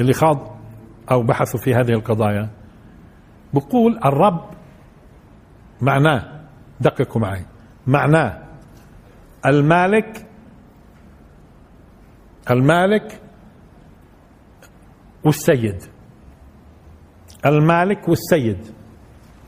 اللي 0.00 0.12
خاض 0.12 0.56
أو 1.10 1.22
بحثوا 1.22 1.60
في 1.60 1.74
هذه 1.74 1.90
القضايا. 1.92 2.50
بقول 3.54 3.98
الرب 4.04 4.50
معناه 5.80 6.40
دققوا 6.80 7.20
معي 7.22 7.44
معناه 7.86 8.42
المالك 9.46 10.26
المالك 12.50 13.20
والسيد. 15.24 15.82
المالك 17.46 18.08
والسيد. 18.08 18.58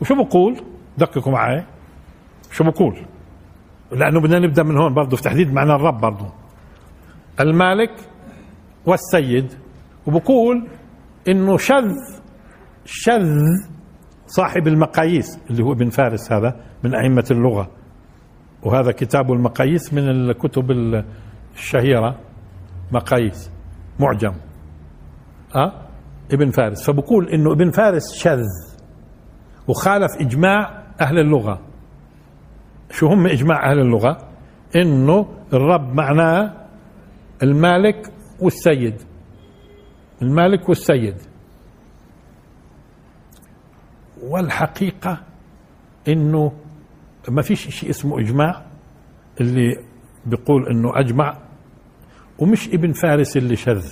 وشو 0.01 0.15
بقول؟ 0.23 0.61
دققوا 0.97 1.33
معي. 1.33 1.65
شو 2.51 2.63
بقول؟ 2.63 3.05
لأنه 3.91 4.21
بدنا 4.21 4.39
نبدأ 4.39 4.63
من 4.63 4.77
هون 4.77 4.93
برضه 4.93 5.17
في 5.17 5.23
تحديد 5.23 5.53
معنى 5.53 5.71
الرب 5.75 6.01
برضه 6.01 6.33
المالك 7.39 7.91
والسيد 8.85 9.53
وبقول 10.07 10.67
إنه 11.27 11.57
شذ 11.57 11.91
شذ 12.85 13.39
صاحب 14.27 14.67
المقاييس 14.67 15.39
اللي 15.49 15.63
هو 15.63 15.71
ابن 15.71 15.89
فارس 15.89 16.31
هذا 16.31 16.55
من 16.83 16.95
أئمة 16.95 17.25
اللغة. 17.31 17.69
وهذا 18.63 18.91
كتاب 18.91 19.31
المقاييس 19.31 19.93
من 19.93 20.09
الكتب 20.09 20.71
الشهيرة 21.55 22.19
مقاييس 22.91 23.51
معجم. 23.99 24.33
أه؟ 25.55 25.71
ابن 26.33 26.51
فارس. 26.51 26.85
فبقول 26.89 27.29
إنه 27.29 27.51
ابن 27.53 27.71
فارس 27.71 28.13
شذ 28.15 28.43
وخالف 29.67 30.11
إجماع 30.19 30.83
أهل 31.01 31.19
اللغة. 31.19 31.61
شو 32.91 33.07
هم 33.07 33.27
إجماع 33.27 33.71
أهل 33.71 33.79
اللغة؟ 33.79 34.27
إنه 34.75 35.27
الرب 35.53 35.93
معناه 35.93 36.53
المالك 37.43 38.11
والسيد. 38.39 38.95
المالك 40.21 40.69
والسيد. 40.69 41.15
والحقيقة 44.23 45.21
إنه 46.07 46.51
ما 47.29 47.41
فيش 47.41 47.69
شيء 47.69 47.89
اسمه 47.89 48.19
إجماع 48.19 48.65
اللي 49.41 49.75
بيقول 50.25 50.67
إنه 50.67 50.99
أجمع 50.99 51.37
ومش 52.39 52.67
ابن 52.67 52.91
فارس 52.91 53.37
اللي 53.37 53.55
شذ. 53.55 53.85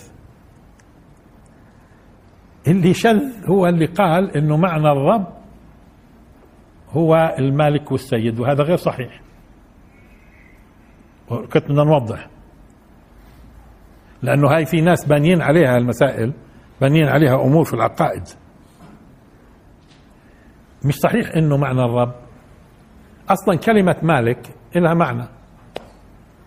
اللي 2.67 2.93
شذ 2.93 3.21
هو 3.49 3.67
اللي 3.67 3.85
قال 3.85 4.37
إنه 4.37 4.57
معنى 4.57 4.91
الرب 4.91 5.27
هو 6.89 7.35
المالك 7.39 7.91
والسيد 7.91 8.39
وهذا 8.39 8.63
غير 8.63 8.77
صحيح. 8.77 9.21
كنت 11.29 11.63
بدنا 11.63 11.83
نوضح. 11.83 12.27
لأنه 14.21 14.47
هاي 14.55 14.65
في 14.65 14.81
ناس 14.81 15.05
بانيين 15.05 15.41
عليها 15.41 15.77
المسائل 15.77 16.33
بانيين 16.81 17.07
عليها 17.07 17.35
أمور 17.41 17.63
في 17.65 17.73
العقائد. 17.73 18.23
مش 20.85 20.95
صحيح 20.95 21.35
إنه 21.35 21.57
معنى 21.57 21.81
الرب. 21.85 22.15
أصلا 23.29 23.55
كلمة 23.55 23.95
مالك 24.03 24.55
لها 24.75 24.93
معنى 24.93 25.27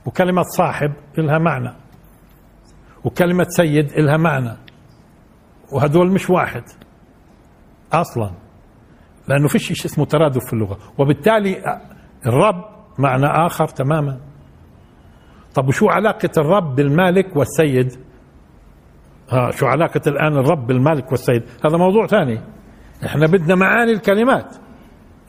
وكلمة 0.06 0.42
صاحب 0.42 0.92
لها 1.18 1.38
معنى 1.38 1.72
وكلمة 3.04 3.46
سيد 3.48 3.92
لها 3.92 4.16
معنى 4.16 4.56
وهدول 5.72 6.12
مش 6.12 6.30
واحد. 6.30 6.62
أصلا. 7.92 8.30
لأنه 9.28 9.48
فيش 9.48 9.62
شيء 9.62 9.86
اسمه 9.86 10.04
ترادف 10.04 10.46
في 10.46 10.52
اللغة. 10.52 10.78
وبالتالي 10.98 11.80
الرب 12.26 12.64
معنى 12.98 13.26
آخر 13.26 13.68
تماما. 13.68 14.20
طب 15.54 15.68
وشو 15.68 15.88
علاقة 15.88 16.30
الرب 16.38 16.74
بالمالك 16.74 17.36
والسيد؟ 17.36 17.92
ها 19.30 19.50
شو 19.50 19.66
علاقة 19.66 20.00
الآن 20.06 20.32
الرب 20.32 20.66
بالمالك 20.66 21.10
والسيد؟ 21.10 21.42
هذا 21.64 21.76
موضوع 21.76 22.06
ثاني. 22.06 22.40
إحنا 23.06 23.26
بدنا 23.26 23.54
معاني 23.54 23.92
الكلمات. 23.92 24.56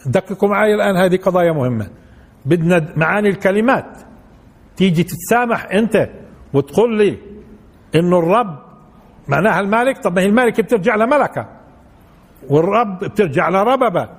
دققوا 0.05 0.49
معي 0.49 0.75
الآن 0.75 0.97
هذه 0.97 1.17
قضايا 1.17 1.51
مهمة. 1.51 1.89
بدنا 2.45 2.93
معاني 2.97 3.29
الكلمات. 3.29 3.97
تيجي 4.75 5.03
تتسامح 5.03 5.65
أنت 5.73 6.09
وتقول 6.53 6.97
لي 6.97 7.17
إنه 7.95 8.19
الرب 8.19 8.59
معناها 9.27 9.59
المالك؟ 9.59 9.97
طب 9.97 10.15
ما 10.15 10.21
هي 10.21 10.25
المالك 10.25 10.61
بترجع 10.61 10.95
لملكة. 10.95 11.58
والرب 12.49 12.99
بترجع 12.99 13.49
لرببه 13.49 14.09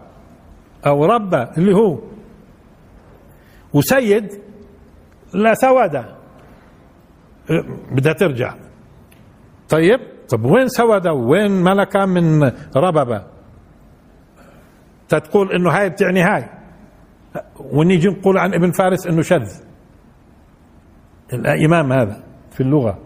أو 0.86 1.04
ربه 1.04 1.42
اللي 1.42 1.74
هو. 1.74 1.98
وسيد 3.74 4.40
لسودة 5.34 6.16
بدها 7.92 8.12
ترجع. 8.12 8.54
طيب 9.68 10.00
طب 10.28 10.44
وين 10.44 10.68
سودة 10.68 11.12
وين 11.12 11.50
ملكة 11.50 12.06
من 12.06 12.52
رببة 12.76 13.26
تقول 15.08 15.52
إنه 15.52 15.70
هاي 15.70 15.90
بتعني 15.90 16.22
هاي. 16.22 16.48
ونيجي 17.60 18.08
نقول 18.08 18.38
عن 18.38 18.54
ابن 18.54 18.70
فارس 18.70 19.06
إنه 19.06 19.22
شذ. 19.22 19.50
الإمام 21.32 21.92
هذا 21.92 22.22
في 22.50 22.60
اللغة. 22.60 22.98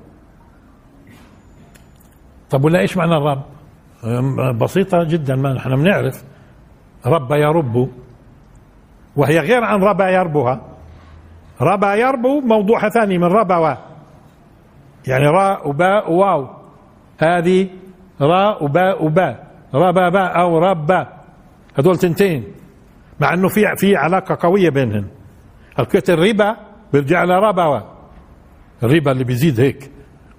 طب 2.50 2.64
ولا 2.64 2.80
إيش 2.80 2.96
معنى 2.96 3.16
الرب؟ 3.16 3.42
بسيطة 4.60 5.04
جدا 5.04 5.36
ما 5.36 5.52
نحن 5.52 5.76
بنعرف. 5.76 6.24
رب 7.06 7.32
يرب 7.32 7.88
وهي 9.16 9.38
غير 9.38 9.64
عن 9.64 9.82
ربا 9.82 10.08
يربها. 10.08 10.60
ربا 11.60 11.94
يربو 11.94 12.40
موضوع 12.40 12.88
ثاني 12.88 13.18
من 13.18 13.24
ربوة 13.24 13.78
يعني 15.06 15.26
راء 15.26 15.68
وباء 15.68 16.12
وواو 16.12 16.48
هذه 17.18 17.68
راء 18.20 18.64
وباء 18.64 19.04
وباء 19.04 19.46
ربابا 19.74 20.26
أو 20.26 20.58
ربا 20.58 21.06
هدول 21.78 21.96
تنتين. 21.96 22.44
مع 23.20 23.34
إنه 23.34 23.48
في 23.48 23.60
في 23.76 23.96
علاقة 23.96 24.38
قوية 24.40 24.70
بينهم 24.70 25.06
الكت 25.78 26.10
الربا 26.10 26.56
بيرجع 26.92 27.24
لربوه 27.24 27.84
الربا 28.82 29.12
اللي 29.12 29.24
بيزيد 29.24 29.60
هيك. 29.60 29.90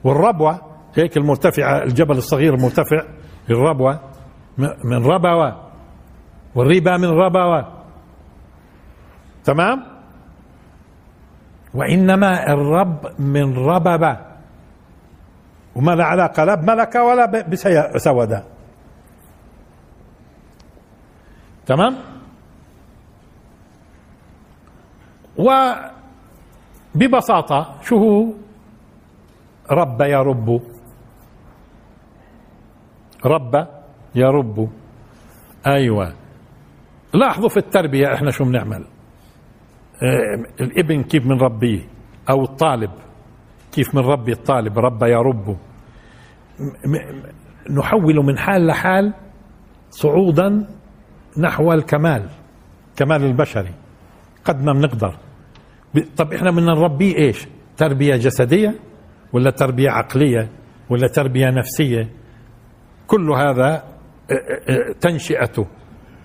والربوة 0.03 0.61
هيك 0.95 1.17
المرتفعة 1.17 1.83
الجبل 1.83 2.17
الصغير 2.17 2.53
المرتفع. 2.53 3.03
الربوة. 3.49 3.99
م- 4.57 4.77
من 4.83 5.05
ربوة. 5.05 5.61
والربا 6.55 6.97
من 6.97 7.09
ربوة. 7.09 7.67
تمام؟ 9.43 9.83
وإنما 11.73 12.47
الرب 12.53 13.19
من 13.19 13.57
رببة. 13.57 14.17
وما 15.75 15.91
له 15.95 16.03
علاقه 16.03 16.43
لا 16.43 16.55
بملكه 16.55 17.03
ولا 17.03 17.25
ب- 17.25 17.49
بسوده 17.95 18.43
تمام؟ 21.65 21.95
وببساطة 26.95 27.75
شو 27.81 27.97
هو؟ 27.97 28.25
رب 29.71 30.01
يرب 30.01 30.49
رب. 30.49 30.74
يرب 34.15 34.69
أيوة. 35.67 36.13
لاحظوا 37.13 37.49
في 37.49 37.57
التربية 37.57 38.13
إحنا 38.13 38.31
شو 38.31 38.43
بنعمل؟ 38.43 38.85
آه 40.03 40.63
الإبن 40.63 41.03
كيف 41.03 41.25
من 41.25 41.39
ربيه 41.41 41.81
أو 42.29 42.43
الطالب. 42.43 42.91
كيف 43.71 43.95
من 43.95 44.01
ربي 44.01 44.31
الطالب؟ 44.31 44.79
رب 44.79 45.03
يرب 45.03 45.49
م- 45.49 45.55
م- 46.85 47.23
نحول 47.79 48.15
من 48.15 48.37
حال 48.37 48.67
لحال 48.67 49.13
صعودا 49.89 50.67
نحو 51.39 51.73
الكمال 51.73 52.29
كمال 52.95 53.23
البشري. 53.23 53.71
قد 54.45 54.63
ما 54.63 54.73
بنقدر. 54.73 55.17
طب 56.17 56.33
إحنا 56.33 56.51
بدنا 56.51 56.73
نربيه 56.73 57.15
إيش؟ 57.15 57.47
تربية 57.77 58.15
جسدية 58.15 58.75
ولا 59.33 59.49
تربية 59.51 59.89
عقلية 59.89 60.49
ولا 60.89 61.07
تربية 61.07 61.49
نفسية؟ 61.49 62.09
كل 63.07 63.31
هذا 63.31 63.83
تنشئته 65.01 65.67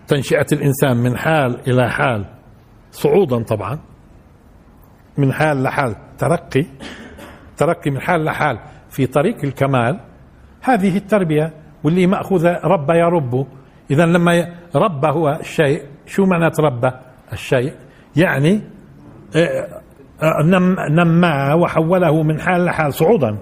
تنشئة 0.08 0.46
الإنسان 0.52 0.96
من 0.96 1.16
حال 1.16 1.60
إلى 1.68 1.90
حال 1.90 2.24
صعودا 2.90 3.42
طبعا 3.42 3.78
من 5.18 5.32
حال 5.32 5.62
لحال 5.62 5.96
ترقي 6.18 6.66
ترقي 7.56 7.90
من 7.90 8.00
حال 8.00 8.24
لحال 8.24 8.58
في 8.88 9.06
طريق 9.06 9.44
الكمال. 9.44 10.00
هذه 10.62 10.96
التربية 10.96 11.52
واللي 11.84 12.06
مأخوذة 12.06 12.60
رب 12.64 12.90
يرب 12.90 13.46
إذا 13.90 14.06
لما 14.06 14.54
رب 14.74 15.04
هو 15.04 15.38
الشيء 15.40 15.82
شو 16.06 16.24
معنى 16.24 16.50
رب 16.60 16.92
الشيء 17.32 17.74
يعني 18.16 18.62
نم 20.44 20.76
نماه 20.90 21.56
وحوله 21.56 22.22
من 22.22 22.40
حال 22.40 22.64
لحال 22.64 22.94
صعودا 22.94 23.38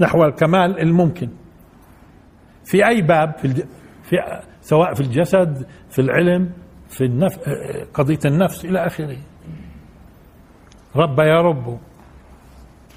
نحو 0.00 0.24
الكمال 0.24 0.80
الممكن. 0.80 1.28
في 2.64 2.88
أي 2.88 3.02
باب؟ 3.02 3.34
في, 3.38 3.44
الج... 3.44 3.60
في 4.02 4.16
سواء 4.60 4.94
في 4.94 5.00
الجسد 5.00 5.66
في 5.90 5.98
العلم 5.98 6.50
في 6.88 7.04
النف... 7.04 7.38
قضية 7.94 8.18
النفس 8.24 8.64
إلى 8.64 8.86
آخره. 8.86 9.16
رب 10.96 11.18
يرب 11.18 11.78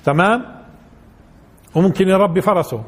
تمام؟ 0.05 0.45
وممكن 1.75 2.07
يربي 2.07 2.41
فرسه. 2.41 2.83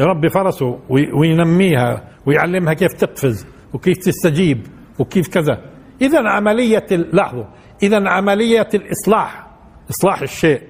يربي 0.00 0.28
فرسه 0.28 0.78
وي- 0.88 1.12
وينميها 1.12 2.04
ويعلمها 2.26 2.74
كيف 2.74 2.92
تقفز 2.92 3.46
وكيف 3.74 3.96
تستجيب 3.98 4.66
وكيف 4.98 5.28
كذا. 5.28 5.60
اذا 6.02 6.28
عملية 6.28 6.86
ال- 6.92 7.16
لاحظوا 7.16 7.44
اذا 7.82 8.08
عملية 8.08 8.68
الإصلاح 8.74 9.46
إصلاح 9.90 10.22
الشيء. 10.22 10.62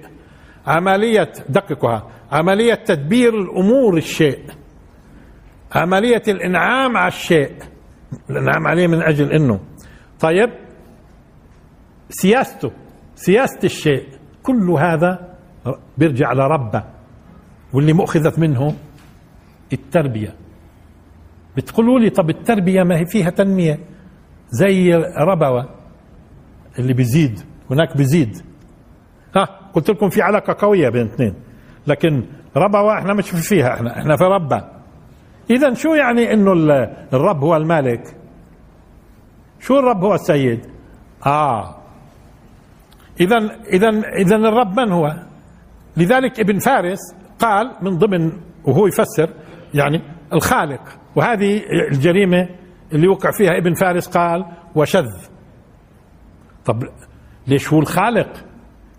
عملية 0.67 1.31
دققها. 1.49 2.07
عملية 2.31 2.73
تدبير 2.73 3.41
الأمور 3.41 3.97
الشيء. 3.97 4.39
عملية 5.75 6.23
الإنعام 6.27 6.97
على 6.97 7.07
الشيء. 7.07 7.51
الإنعام 8.29 8.67
عليه 8.67 8.87
من 8.87 9.01
أجل 9.01 9.31
إنه. 9.31 9.59
طيب 10.19 10.49
سياسته 12.09 12.71
سياسة 13.15 13.59
الشيء. 13.63 14.05
كل 14.43 14.69
هذا 14.69 15.35
بيرجع 15.97 16.33
لربه 16.33 16.83
واللي 17.73 17.93
مؤخذت 17.93 18.39
منه 18.39 18.75
التربية. 19.73 20.35
بتقولوا 21.57 21.99
لي 21.99 22.09
طب 22.09 22.29
التربية 22.29 22.83
ما 22.83 22.97
هي 22.99 23.05
فيها 23.05 23.29
تنمية؟ 23.29 23.79
زي 24.49 24.93
ربوة 25.17 25.69
اللي 26.79 26.93
بيزيد. 26.93 27.39
هناك 27.71 27.97
بيزيد. 27.97 28.37
ها 29.35 29.43
قلت 29.73 29.89
لكم 29.89 30.09
في 30.09 30.21
علاقة 30.21 30.55
قوية 30.67 30.89
بين 30.89 31.05
اثنين. 31.05 31.33
لكن 31.87 32.23
ربوة 32.55 32.97
إحنا 32.99 33.13
مش 33.13 33.29
فيها 33.29 33.73
إحنا 33.73 33.99
إحنا 33.99 34.17
في 34.17 34.23
ربة 34.23 34.63
اذا 35.49 35.73
شو 35.73 35.89
يعني 35.93 36.33
إنه 36.33 36.53
ال- 36.53 36.93
الرب 37.13 37.43
هو 37.43 37.55
المالك؟ 37.55 38.15
شو 39.59 39.79
الرب 39.79 40.03
هو 40.03 40.13
السيد؟ 40.15 40.59
آه. 41.25 41.75
اذا 43.21 43.37
اذا 43.73 43.89
اذا 44.19 44.35
الرب 44.35 44.79
من 44.79 44.91
هو؟ 44.91 45.13
لذلك 45.97 46.39
ابن 46.39 46.59
فارس 46.59 46.99
قال 47.39 47.71
من 47.81 47.97
ضمن 47.97 48.31
وهو 48.65 48.87
يفسر 48.87 49.29
يعني 49.73 50.01
الخالق. 50.33 50.81
وهذه 51.15 51.61
الجريمة 51.91 52.49
اللي 52.93 53.07
وقع 53.07 53.31
فيها 53.31 53.57
ابن 53.57 53.73
فارس 53.73 54.07
قال 54.07 54.45
وشذ. 54.75 55.05
طب 56.65 56.83
ليش 57.47 57.73
هو 57.73 57.79
الخالق؟ 57.79 58.33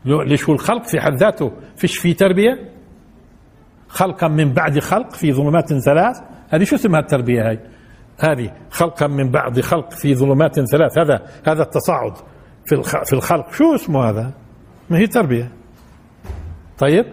ليش 0.04 0.48
هو 0.48 0.54
الخلق 0.54 0.82
في 0.82 1.00
حد 1.00 1.14
ذاته؟ 1.14 1.52
فيش 1.76 1.98
في 1.98 2.14
تربية؟ 2.14 2.68
خلقا 3.88 4.28
من 4.28 4.52
بعد 4.52 4.78
خلق 4.78 5.12
في 5.12 5.32
ظلمات 5.32 5.68
ثلاث. 5.68 6.16
هذه 6.48 6.64
شو 6.64 6.76
اسمها 6.76 7.00
التربية 7.00 7.48
هاي؟ 7.48 7.60
هذه 8.18 8.52
خلقا 8.70 9.06
من 9.06 9.30
بعد 9.30 9.60
خلق 9.60 9.92
في 9.92 10.14
ظلمات 10.14 10.60
ثلاث. 10.60 10.98
هذا 10.98 11.22
هذا 11.46 11.62
التصاعد 11.62 12.12
في 12.66 12.82
في 13.04 13.12
الخلق. 13.12 13.52
شو 13.52 13.74
اسمه 13.74 14.10
هذا؟ 14.10 14.32
ما 14.90 14.98
هي 14.98 15.06
تربيه 15.06 15.52
طيب. 16.78 17.06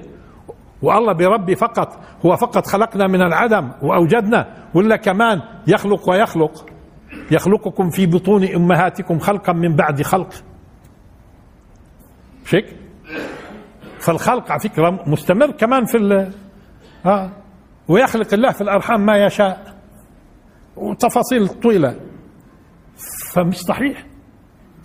والله 0.81 1.13
بربي 1.13 1.55
فقط 1.55 1.99
هو 2.25 2.35
فقط 2.35 2.67
خلقنا 2.67 3.07
من 3.07 3.21
العدم 3.21 3.71
وأوجدنا 3.81 4.47
ولا 4.73 4.95
كمان 4.95 5.41
يخلق 5.67 6.09
ويخلق؟ 6.09 6.65
يخلقكم 7.31 7.89
في 7.89 8.05
بطون 8.05 8.43
أمهاتكم 8.43 9.19
خلقا 9.19 9.53
من 9.53 9.75
بعد 9.75 10.01
خلق. 10.01 10.29
شك؟ 12.45 12.65
فالخلق 13.99 14.51
على 14.51 14.59
فكرة 14.59 15.03
مستمر 15.07 15.51
كمان 15.51 15.85
في 15.85 15.97
آه 17.05 17.31
ويخلق 17.87 18.33
الله 18.33 18.51
في 18.51 18.61
الأرحام 18.61 19.05
ما 19.05 19.25
يشاء. 19.25 19.75
وتفاصيل 20.75 21.47
طويلة. 21.47 21.99
فمش 23.33 23.57
صحيح. 23.57 24.05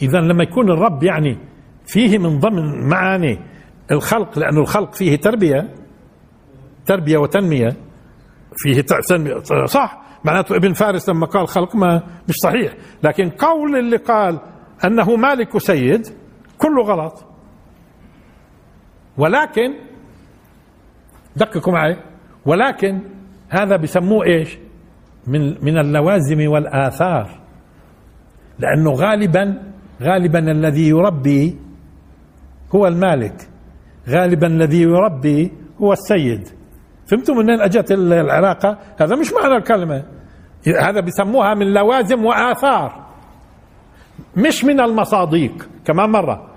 اذا 0.03 0.19
لما 0.21 0.43
يكون 0.43 0.71
الرب 0.71 1.03
يعني 1.03 1.39
فيه 1.87 2.19
من 2.19 2.39
ضمن 2.39 2.89
معاني 2.89 3.39
الخلق 3.91 4.39
لأنه 4.39 4.61
الخلق 4.61 4.95
فيه 4.95 5.17
تربية 5.17 5.75
تربية 6.87 7.19
وتنمية 7.19 7.77
فيه 8.57 8.85
تنمية 9.09 9.35
صح؟ 9.67 10.03
معناته 10.25 10.57
ابن 10.57 10.73
فارس 10.73 11.09
لما 11.09 11.27
قال 11.27 11.49
خلق 11.49 11.77
ما 11.77 12.03
مش 12.29 12.35
صحيح. 12.43 12.75
لكن 13.03 13.31
قول 13.31 13.77
اللي 13.77 13.97
قال 13.97 14.41
أنه 14.85 15.17
مالك 15.17 15.59
سيد 15.59 16.07
كله 16.59 16.83
غلط. 16.85 17.25
ولكن 19.19 19.75
دققوا 21.37 21.73
معي. 21.73 22.10
ولكن 22.47 23.01
هذا 23.49 23.77
بسموه 23.77 24.27
إيش؟ 24.27 24.59
من 25.27 25.65
من 25.65 25.79
اللوازم 25.79 26.49
والآثار. 26.49 27.31
لأنه 28.59 28.91
غالبا 28.91 29.63
غالبا 30.03 30.39
الذي 30.39 30.89
يربي 30.89 31.57
هو 32.75 32.87
المالك. 32.87 33.49
غالبا 34.09 34.47
الذي 34.47 34.83
يربي 34.83 35.53
هو 35.83 35.93
السيد. 35.93 36.49
فهمتوا 37.07 37.35
منين 37.35 37.61
أجت 37.61 37.93
العلاقة؟ 37.93 38.79
هذا 39.01 39.17
مش 39.17 39.33
معنى 39.33 39.57
الكلمة. 39.57 40.05
هذا 40.81 41.01
بيسموها 41.01 41.55
من 41.55 41.73
لوازم 41.73 42.25
وآثار. 42.25 43.07
مش 44.37 44.65
من 44.65 44.81
المصاديق 44.81 45.69
كمان 45.85 46.11
مرة. 46.11 46.51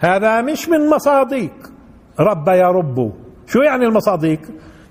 هذا 0.00 0.42
مش 0.42 0.68
من 0.68 0.90
مصاديق. 0.90 1.52
رب 2.20 2.48
يرب 2.48 3.12
شو 3.46 3.58
يعني 3.58 3.84
المصاديق؟ 3.84 4.40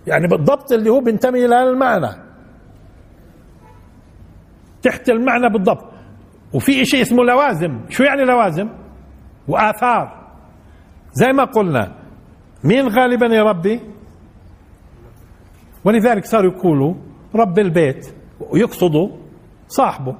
يعني 0.08 0.28
بالضبط 0.28 0.72
اللي 0.72 0.90
هو 0.90 1.00
بينتمي 1.00 1.46
إلى 1.46 1.64
المعنى. 1.64 2.30
تحت 4.82 5.10
المعنى 5.10 5.50
بالضبط. 5.50 5.86
وفي 6.54 6.86
شيء 6.86 7.02
اسمه 7.02 7.24
لوازم. 7.24 7.82
شو 7.90 8.04
يعني 8.04 8.26
لوازم؟ 8.26 8.70
وآثار. 9.48 10.30
زي 11.14 11.34
ما 11.34 11.44
قلنا 11.44 11.96
مين 12.64 12.88
غالبا 12.88 13.26
يربي 13.26 13.82
ولذلك 15.86 16.26
صاروا 16.26 16.52
يقولوا 16.52 16.94
رب 17.36 17.60
البيت 17.60 18.14
ويقصدوا 18.40 19.10
صاحبه. 19.68 20.16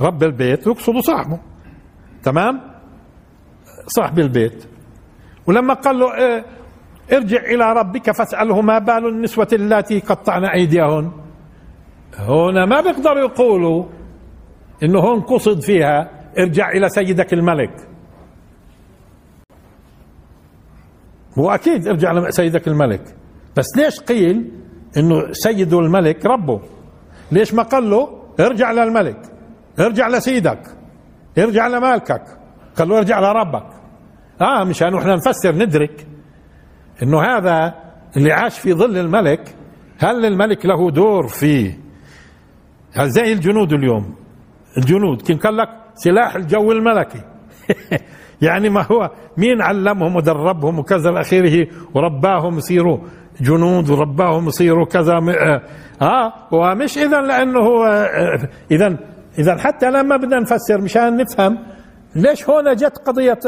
رب 0.00 0.22
البيت 0.22 0.66
ويقصدوا 0.66 1.00
صاحبه. 1.00 1.38
تمام؟ 2.22 2.60
صاحب 3.86 4.18
البيت. 4.18 4.64
ولما 5.46 5.74
قال 5.74 5.98
له 5.98 6.14
آه 6.14 6.44
ارجع 7.12 7.40
إلى 7.40 7.72
ربك 7.72 8.10
فاسأله 8.10 8.60
ما 8.60 8.78
بال 8.78 9.08
النسوة 9.08 9.48
اللاتي 9.52 10.00
قطعن 10.00 10.44
أيديهن. 10.44 11.10
هنا 12.18 12.66
ما 12.66 12.80
بيقدروا 12.80 13.18
يقولوا 13.18 13.84
إنه 14.82 14.98
هون 14.98 15.20
قصد 15.20 15.60
فيها 15.60 16.10
ارجع 16.38 16.70
إلى 16.70 16.88
سيدك 16.88 17.32
الملك. 17.32 17.88
هو 21.38 21.50
أكيد 21.50 21.88
ارجع 21.88 22.12
لسيدك 22.12 22.68
الملك. 22.68 23.16
بس 23.56 23.66
ليش 23.76 24.00
قيل 24.00 24.50
إنه 24.96 25.32
سيده 25.32 25.80
الملك 25.80 26.26
ربه؟ 26.26 26.60
ليش 27.32 27.54
ما 27.54 27.62
قال 27.62 27.90
له 27.90 28.22
ارجع 28.40 28.72
للملك؟ 28.72 29.20
ارجع 29.80 30.08
لسيدك. 30.08 30.60
ارجع 31.38 31.66
لمالكك. 31.66 32.22
قال 32.76 32.88
له 32.88 32.98
ارجع 32.98 33.20
لربك. 33.20 33.66
آه 34.40 34.64
مشان 34.64 34.94
إحنا 34.94 35.14
نفسر 35.16 35.54
ندرك. 35.54 36.06
إنه 37.02 37.20
هذا 37.20 37.74
اللي 38.16 38.32
عاش 38.32 38.58
في 38.58 38.74
ظل 38.74 38.98
الملك 38.98 39.54
هل 39.98 40.26
الملك 40.26 40.66
له 40.66 40.90
دور 40.90 41.26
هل 42.94 43.10
زي 43.10 43.32
الجنود 43.32 43.72
اليوم؟ 43.72 44.14
الجنود 44.76 45.22
كان 45.22 45.36
قال 45.36 45.56
لك 45.56 45.68
سلاح 45.94 46.36
الجو 46.36 46.72
الملكي. 46.72 47.20
يعني 48.42 48.68
ما 48.68 48.86
هو 48.92 49.10
مين 49.36 49.62
علمهم 49.62 50.16
ودربهم 50.16 50.78
وكذا 50.78 51.10
الأخيره 51.10 51.68
ورباهم 51.94 52.58
يصيروا 52.58 52.98
جنود 53.40 53.90
ورباهم 53.90 54.46
يصيروا 54.46 54.86
كذا 54.86 55.12
آه, 55.12 55.62
آه 56.02 56.32
ومش 56.52 56.98
اذا 56.98 57.20
لأنه 57.20 57.60
هو 57.60 57.84
آه 57.84 58.48
اذا 58.70 58.96
اذا 59.38 59.56
حتى 59.56 59.90
لما 59.90 60.16
بدنا 60.16 60.40
نفسر 60.40 60.80
مشان 60.80 61.16
نفهم 61.16 61.58
ليش 62.16 62.48
هون 62.48 62.76
جت 62.76 62.98
قضية 62.98 63.38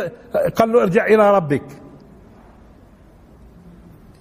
قال 0.57 0.73
له 0.73 0.83
ارجع 0.83 1.07
إلى 1.07 1.31
ربك. 1.37 1.63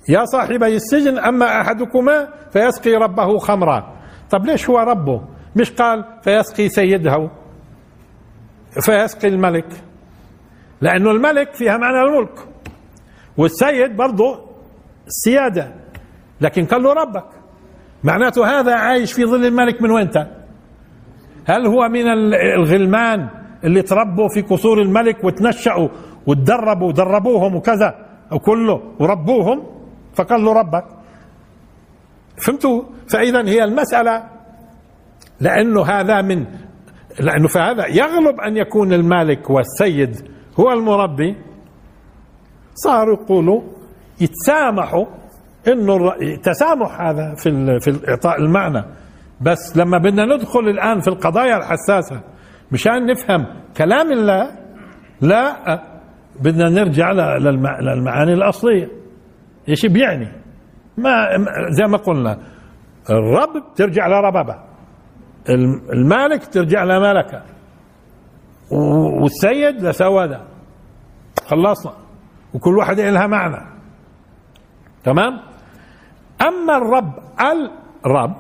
يا 0.10 0.26
صاحبي 0.26 0.76
السجن 0.76 1.20
أما 1.20 1.62
أحدكما 1.62 2.28
فيسقي 2.54 2.96
ربه 2.96 3.38
خمرا. 3.38 3.94
طب 4.30 4.46
ليش 4.46 4.70
هو 4.70 4.80
ربه؟ 4.80 5.22
مش 5.56 5.72
قال 5.72 6.06
فيسقي 6.22 6.70
سيده 6.70 7.30
فيسقي 8.86 9.28
الملك. 9.28 9.84
لأنه 10.82 11.12
الملك 11.12 11.54
فيها 11.54 11.78
معنى 11.78 12.02
الملك. 12.02 12.40
والسيد 13.38 13.96
برضه 13.96 14.40
السيادة 15.08 15.76
لكن 16.42 16.66
قال 16.66 16.84
له 16.84 16.94
ربك. 16.94 17.26
معناته 18.04 18.60
هذا 18.60 18.76
عايش 18.76 19.14
في 19.14 19.26
ظل 19.26 19.46
الملك 19.46 19.82
من 19.82 19.92
وين 19.92 20.10
هل 21.46 21.68
هو 21.68 21.90
من 21.90 22.08
الغلمان 22.58 23.30
اللي 23.64 23.82
تربوا 23.82 24.28
في 24.34 24.42
قصور 24.42 24.82
الملك 24.82 25.24
وتنشأوا 25.24 25.90
وتدربوا 26.28 26.88
ودربوهم 26.88 27.56
وكذا 27.56 28.06
وكله 28.32 28.82
وربوهم؟ 29.00 29.79
فقال 30.20 30.46
له 30.46 30.54
ربك. 30.54 30.86
فهمتوا 32.46 32.84
فإذا 33.14 33.48
هي 33.48 33.64
المسألة. 33.64 34.24
لأنه 35.40 35.86
هذا 35.86 36.22
من 36.22 36.46
لأنه 37.20 37.48
فهذا 37.48 37.88
يغلب 37.88 38.40
أن 38.40 38.58
يكون 38.58 38.94
المالك 38.94 39.50
والسيد 39.50 40.32
هو 40.60 40.72
المربي. 40.72 41.36
صاروا 42.74 43.18
يقولوا 43.24 43.62
يتسامحوا 44.22 45.06
انه 45.68 46.12
تسامح 46.44 47.02
هذا 47.02 47.36
في 47.36 47.80
في 47.80 48.10
إعطاء 48.10 48.42
المعنى. 48.42 48.84
بس 49.42 49.78
لما 49.78 49.98
بدنا 49.98 50.26
ندخل 50.26 50.60
الآن 50.60 51.00
في 51.00 51.08
القضايا 51.08 51.58
الحساسة 51.58 52.22
مشان 52.72 53.06
نفهم 53.06 53.46
كلام 53.78 54.12
الله 54.12 54.52
لا 55.22 55.80
بدنا 56.40 56.70
نرجع 56.70 57.12
للمعاني 57.12 58.34
الأصلية. 58.34 58.99
إيش 59.70 59.86
بيعني؟ 59.86 60.32
ما 60.98 61.28
زي 61.70 61.84
ما 61.86 61.98
قلنا 61.98 62.38
الرب 63.10 63.74
ترجع 63.76 64.08
لربابه 64.08 64.56
المالك 65.94 66.48
ترجع 66.48 66.84
لملكه 66.84 67.44
والسيد 69.22 69.82
لسوده 69.82 70.42
خلصنا. 71.48 71.94
وكل 72.54 72.78
واحدة 72.78 73.10
لها 73.10 73.28
معنى. 73.28 73.66
تمام؟ 75.04 75.40
أما 76.42 76.78
الرب 76.78 77.14
الرب 78.06 78.36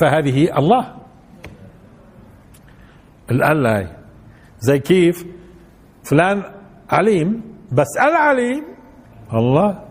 فهذه 0.00 0.58
الله. 0.58 0.96
هي 3.30 3.96
زي 4.58 4.78
كيف 4.78 5.24
فلان 6.10 6.42
عليم 6.90 7.42
بس 7.72 7.86
العليم 8.02 8.64
الله. 9.34 9.84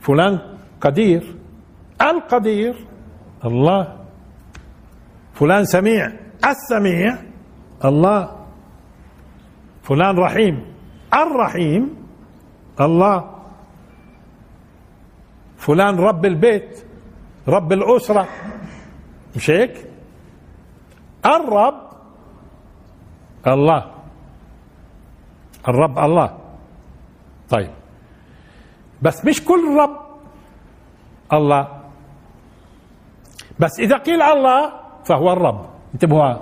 فلان 0.00 0.38
قدير. 0.80 1.22
القدير. 2.02 2.74
الله. 3.44 3.82
فلان 5.34 5.64
سميع. 5.64 6.12
السميع. 6.44 7.16
الله. 7.84 8.46
فلان 9.82 10.14
رحيم. 10.18 10.56
الرحيم. 11.14 11.82
الله. 12.80 13.18
فلان 15.58 15.94
رب 15.98 16.24
البيت. 16.24 16.84
رب 17.48 17.72
الأسرة. 17.72 18.28
مش 19.36 19.50
هيك؟ 19.50 19.74
الرب. 21.26 21.78
الله. 23.46 23.97
الرب 25.68 25.98
الله. 25.98 26.38
طيب. 27.50 27.70
بس 29.02 29.24
مش 29.24 29.44
كل 29.44 29.76
رب 29.76 29.96
الله. 31.32 31.68
بس 33.58 33.80
إذا 33.80 33.96
قيل 33.98 34.22
الله 34.22 34.72
فهو 35.04 35.32
الرب. 35.32 35.66
انتبهوا. 35.94 36.36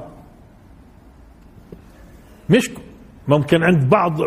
مش 2.50 2.70
ممكن 3.28 3.62
عند 3.62 3.90
بعض 3.90 4.20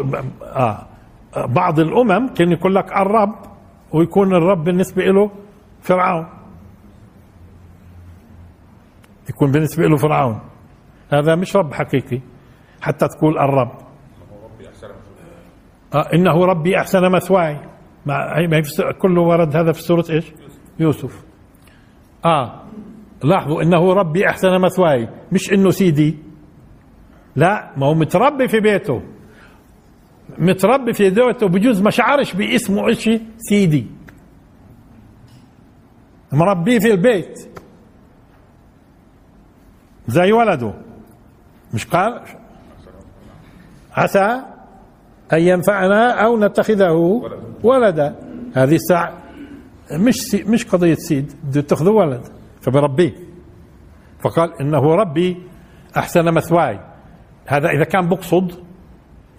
آه 0.43 0.85
بعض 1.35 1.79
الأمم 1.79 2.33
كان 2.33 2.51
يقول 2.51 2.75
لك 2.75 2.91
الرب 2.91 3.35
ويكون 3.93 4.35
الرب 4.35 4.63
بالنسبة 4.63 5.03
له 5.03 5.31
فرعون. 5.81 6.27
يكون 9.29 9.51
بالنسبة 9.51 9.88
له 9.88 9.97
فرعون. 9.97 10.39
هذا 11.13 11.35
مش 11.35 11.55
رب 11.55 11.73
حقيقي. 11.73 12.21
حتى 12.81 13.07
تقول 13.07 13.38
الرب. 13.38 13.88
آه 15.95 16.10
إنه 16.13 16.45
ربي 16.45 16.78
أحسن 16.78 17.12
مثواي. 17.12 17.60
ما 18.06 18.62
كله 19.02 19.21
ورد 19.21 19.56
هذا 19.56 19.71
في 19.71 19.82
سورة 19.82 20.06
إيش؟ 20.10 20.32
يوسف. 20.80 21.23
آه 22.25 22.63
لاحظوا 23.23 23.62
إنه 23.62 23.93
ربي 23.93 24.30
أحسن 24.30 24.62
مثواي. 24.62 25.10
مش 25.32 25.54
إنه 25.54 25.69
سيدي. 25.69 26.17
لا 27.36 27.73
ما 27.78 27.86
هو 27.86 27.93
متربي 27.93 28.47
في 28.47 28.60
بيته. 28.60 29.02
متربي 30.38 30.93
في 30.93 31.10
بيته 31.10 31.47
بجوز 31.47 31.82
ما 31.82 31.89
شعرش 31.89 32.34
باسمه 32.34 32.91
إشي 32.91 33.21
سيدي. 33.38 33.88
مربيه 36.32 36.80
في 36.80 36.91
البيت. 36.91 37.49
زي 40.08 40.32
ولده. 40.32 40.73
مش 41.73 41.86
قال؟ 41.86 42.23
عسى 43.93 44.41
أن 45.33 45.39
ينفعنا 45.39 46.25
أو 46.25 46.39
نتخذه 46.39 47.21
ولدا. 47.63 48.15
هذه 48.53 48.75
الساعة 48.75 49.13
مش 49.91 50.15
سي 50.15 50.43
مش 50.43 50.65
قضية 50.65 50.93
سيد 50.95 51.33
بده 51.43 51.91
ولد. 51.91 52.21
فبربيه 52.61 53.13
فقال 54.23 54.61
إنه 54.61 54.95
ربي 54.95 55.37
أحسن 55.97 56.33
مثواي. 56.33 56.79
هذا 57.47 57.69
إذا 57.69 57.83
كان 57.83 58.09
بقصد 58.09 58.51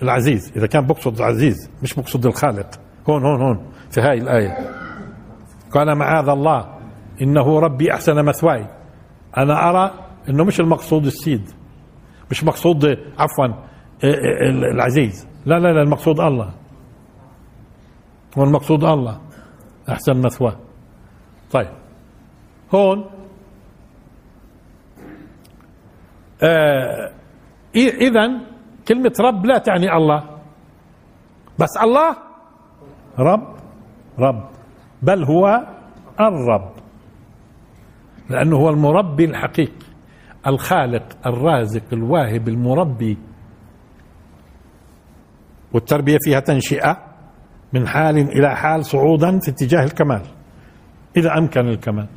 العزيز 0.03 0.53
إذا 0.57 0.67
كان 0.67 0.87
بقصد 0.87 1.17
العزيز 1.17 1.71
مش 1.83 1.95
بقصد 1.95 2.27
الخالق. 2.27 2.67
هون 3.09 3.25
هون 3.25 3.43
هون 3.43 3.67
في 3.91 4.01
هاي 4.01 4.19
الآية. 4.19 4.59
قال 5.71 5.95
معاذ 5.95 6.29
الله 6.29 6.79
إنه 7.23 7.59
ربي 7.61 7.95
أحسن 7.95 8.25
مثواي. 8.25 8.67
أنا 9.37 9.71
أرى 9.71 9.91
إنه 10.29 10.45
مش 10.45 10.61
المقصود 10.61 11.07
السيد 11.07 11.51
مش 12.31 12.45
مقصود 12.45 12.85
عفوا 13.19 13.47
العزيز. 14.75 15.30
لا 15.47 15.59
لا 15.59 15.73
لا 15.73 15.83
المقصود 15.83 16.21
الله. 16.21 16.51
هو 18.39 18.45
المقصود 18.45 18.85
الله. 18.85 19.21
أحسن 19.89 20.17
مثواه 20.23 20.57
طيب. 21.53 21.71
هون 22.75 23.05
آه 26.43 27.11
إذا 27.77 28.31
كلمة 28.89 29.13
رب 29.21 29.47
لا 29.47 29.59
تعني 29.59 29.97
الله. 29.97 30.25
بس 31.59 31.77
الله؟ 31.83 32.17
رب 33.19 33.57
رب. 34.19 34.49
بل 35.03 35.25
هو 35.25 35.67
الرب. 36.21 36.73
لأنه 38.31 38.57
هو 38.57 38.69
المربي 38.69 39.25
الحقيقي 39.25 39.87
الخالق 40.47 41.27
الرازق 41.27 41.85
الواهب 41.93 42.49
المربي. 42.49 43.19
والتربية 45.73 46.19
فيها 46.21 46.41
تنشئة 46.41 46.99
من 47.73 47.89
حال 47.89 48.19
إلى 48.19 48.57
حال 48.57 48.85
صعودا 48.85 49.39
في 49.39 49.51
اتجاه 49.51 49.85
الكمال. 49.85 50.23
إذا 51.17 51.39
أمكن 51.39 51.69
الكمال 51.69 52.09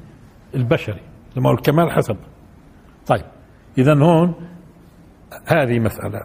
البشري. 0.55 1.01
لما 1.35 1.49
هو 1.49 1.53
الكمال 1.53 1.91
حسب. 1.91 2.17
طيب 3.07 3.25
إذا 3.77 3.93
هون 3.93 4.35
هذه 5.45 5.79
مسألة. 5.79 6.23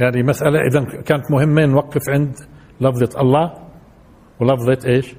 هذه 0.00 0.22
مسألة 0.22 0.60
إذا 0.60 1.02
كانت 1.02 1.30
مهمة 1.30 1.66
نوقف 1.66 2.08
عند 2.08 2.34
لفظة 2.80 3.20
الله 3.20 3.54
ولفظة 4.40 4.88
إيش؟ 4.88 5.14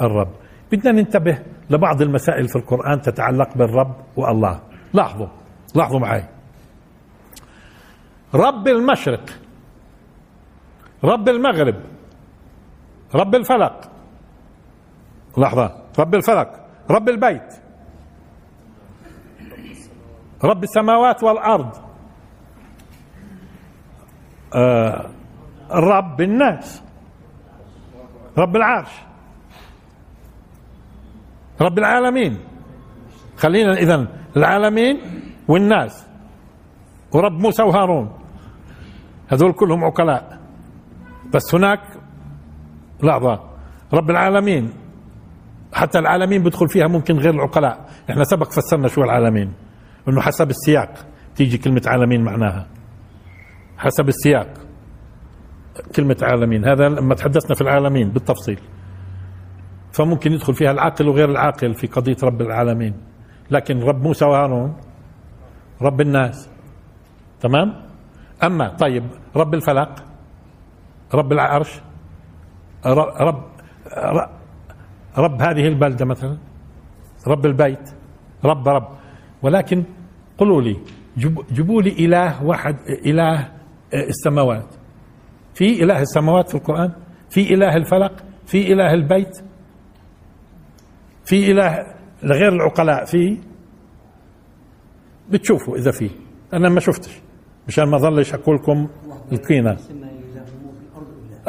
الرب. 0.00 0.30
بدنا 0.72 0.92
ننتبه 0.92 1.38
لبعض 1.70 2.02
المسائل 2.02 2.48
في 2.48 2.56
القرآن 2.56 3.00
تتعلق 3.00 3.56
بالرب 3.56 3.96
والله. 4.16 4.60
لاحظوا 4.94 5.28
لاحظوا 5.74 6.00
معي. 6.00 6.24
رب 8.34 8.68
المشرق. 8.68 9.30
رب 11.04 11.28
المغرب 11.28 11.74
رب 13.14 13.34
الفلق. 13.34 13.90
لحظة. 15.38 15.82
رب 15.98 16.14
الفلق 16.14 16.66
رب 16.90 17.08
البيت. 17.08 17.54
رب 20.44 20.62
السماوات 20.62 21.22
والأرض. 21.22 21.76
آه 24.54 25.10
رب 25.70 26.20
الناس. 26.20 26.82
رب 28.38 28.56
العرش. 28.56 28.90
رب 31.60 31.78
العالمين. 31.78 32.38
خلينا 33.36 33.72
إذا 33.72 34.06
العالمين 34.36 35.00
والناس. 35.48 36.06
ورب 37.14 37.32
موسى 37.32 37.62
وهارون. 37.62 38.18
هذول 39.28 39.52
كلهم 39.52 39.84
عقلاء. 39.84 40.39
بس 41.34 41.54
هناك 41.54 41.80
لحظة 43.02 43.40
رب 43.92 44.10
العالمين 44.10 44.72
حتى 45.72 45.98
العالمين 45.98 46.42
بدخل 46.42 46.68
فيها 46.68 46.86
ممكن 46.86 47.14
غير 47.16 47.34
العقلاء. 47.34 47.86
إحنا 48.10 48.24
سبق 48.24 48.50
فسرنا 48.50 48.88
شو 48.88 49.02
العالمين. 49.02 49.52
إنه 50.08 50.20
حسب 50.20 50.50
السياق 50.50 51.06
تيجي 51.36 51.58
كلمة 51.58 51.82
عالمين 51.86 52.24
معناها. 52.24 52.66
حسب 53.78 54.08
السياق 54.08 54.54
كلمة 55.96 56.16
عالمين. 56.22 56.64
هذا 56.64 56.88
لما 56.88 57.14
تحدثنا 57.14 57.54
في 57.54 57.60
العالمين 57.60 58.08
بالتفصيل. 58.08 58.60
فممكن 59.92 60.32
يدخل 60.32 60.54
فيها 60.54 60.70
العاقل 60.70 61.08
وغير 61.08 61.30
العاقل 61.30 61.74
في 61.74 61.86
قضية 61.86 62.16
رب 62.22 62.40
العالمين. 62.40 62.94
لكن 63.50 63.80
رب 63.80 64.02
موسى 64.02 64.24
وهارون 64.24 64.76
رب 65.82 66.00
الناس. 66.00 66.50
تمام؟ 67.40 67.74
أما 68.42 68.68
طيب 68.68 69.04
رب 69.36 69.54
الفلق 69.54 70.09
رب 71.14 71.32
العرش 71.32 71.80
رب 72.86 73.42
رب, 73.96 74.30
رب 75.18 75.42
هذه 75.42 75.68
البلدة 75.68 76.04
مثلا 76.04 76.38
رب 77.26 77.46
البيت 77.46 77.90
رب 78.44 78.68
رب. 78.68 78.88
ولكن 79.42 79.84
قولوا 80.38 80.62
لي 80.62 80.76
جيبوا 81.52 81.82
لي 81.82 81.90
إله 81.90 82.44
واحد 82.44 82.76
إله 83.06 83.48
السماوات. 83.94 84.66
في 85.54 85.82
إله 85.84 86.00
السماوات 86.02 86.48
في 86.48 86.54
القرآن؟ 86.54 86.92
في 87.30 87.54
إله 87.54 87.76
الفلق؟ 87.76 88.12
في 88.46 88.72
إله 88.72 88.94
البيت؟ 88.94 89.44
في 91.24 91.50
إله 91.50 91.86
لغير 92.22 92.48
العقلاء؟ 92.52 93.04
في؟ 93.04 93.38
بتشوفوا 95.30 95.76
إذا 95.76 95.90
في. 95.90 96.10
أنا 96.52 96.68
ما 96.68 96.80
شفتش 96.80 97.20
مشان 97.68 97.84
ما 97.84 97.98
ظلش 97.98 98.34
أقول 98.34 98.56
لكم 98.56 98.88
القيمة. 99.32 99.78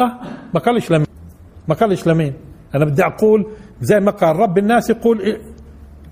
آه 0.02 0.20
ما 0.54 0.60
قالش 0.60 0.92
لمين 0.92 1.08
ما 1.68 1.76
قالش 1.76 2.08
لمين؟ 2.08 2.34
أنا 2.76 2.86
بدي 2.86 3.04
أقول 3.06 3.52
زي 3.82 4.00
ما 4.00 4.12
قال 4.12 4.36
رب 4.36 4.58
الناس 4.58 4.90
يقول 4.90 5.40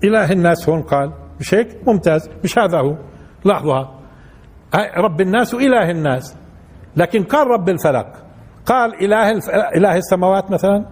إله 0.04 0.32
الناس 0.32 0.68
هون 0.68 0.82
قال 0.82 1.12
مش 1.40 1.54
هيك؟ 1.54 1.88
ممتاز 1.88 2.30
مش 2.44 2.58
هذا 2.58 2.78
هو. 2.78 2.96
لاحظوها 3.44 4.00
رب 4.96 5.20
الناس 5.20 5.54
وإله 5.54 5.90
الناس. 5.90 6.36
لكن 6.96 7.24
قال 7.24 7.46
رب 7.46 7.68
الفلك 7.68 8.12
قال 8.66 9.04
إله. 9.04 9.30
إله 9.76 9.96
السماوات 9.96 10.50
مثلا؟ 10.50 10.86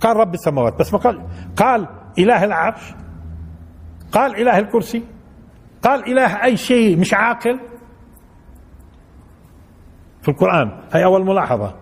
قال 0.00 0.16
رب 0.16 0.34
السماوات 0.34 0.78
بس 0.80 0.92
ما 0.92 0.98
قال 0.98 1.26
قال 1.56 1.88
إله 2.18 2.44
العرش؟ 2.44 2.94
قال 4.12 4.36
إله 4.40 4.58
الكرسي؟ 4.58 5.04
قال 5.82 6.12
إله 6.12 6.44
أي 6.44 6.56
شيء 6.56 6.98
مش 6.98 7.14
عاقل؟ 7.14 7.60
في 10.22 10.28
القرآن 10.28 10.80
هي 10.92 11.04
أول 11.04 11.26
ملاحظة. 11.26 11.74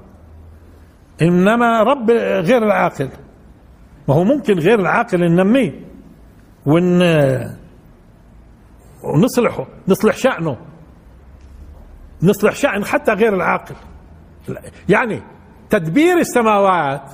إنما 1.23 1.83
رب 1.83 2.11
غير 2.11 2.63
العاقل. 2.63 3.09
ما 4.09 4.15
هو 4.15 4.25
ممكن 4.25 4.59
غير 4.59 4.81
العاقل 4.81 5.21
ننميه 5.21 5.81
ون 6.67 7.03
ونصلحه 9.03 9.67
نصلح 9.89 10.17
شأنه 10.17 10.57
نصلح 12.23 12.55
شأن 12.55 12.85
حتى 12.85 13.13
غير 13.13 13.35
العاقل. 13.35 13.75
يعني 14.89 15.23
تدبير 15.71 16.19
السماوات 16.19 17.11